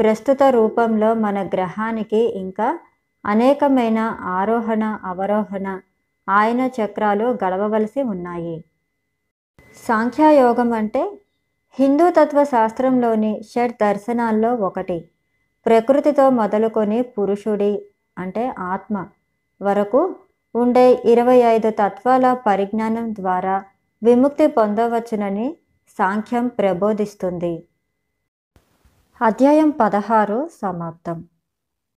[0.00, 2.78] ప్రస్తుత రూపంలో మన గ్రహానికి ఇంకా
[3.24, 5.80] అనేకమైన ఆరోహణ అవరోహణ
[6.28, 8.64] ఆయన చక్రాలు గడవవలసి ఉన్నాయి.
[9.88, 11.18] సాంఖ్యయోగం అంటే
[11.78, 15.04] హిందూ తత్వ శాస్త్రంలోని షడ్ దర్శనాల్లో ఒకటి.
[15.66, 17.82] ప్రకృతితో మొదలుకొని పురుషుడి
[18.18, 19.06] అంటే ఆత్మ
[19.62, 20.16] వరకు
[20.54, 23.64] ఉండే ఇరవై ఐదు తత్వాల పరిజ్ఞానం ద్వారా
[24.02, 25.56] విముక్తి పొందవచ్చునని
[25.98, 27.66] సాంఖ్యం ప్రబోధిస్తుంది.
[29.22, 31.24] అధ్యాయం పదహారు సమాప్తం.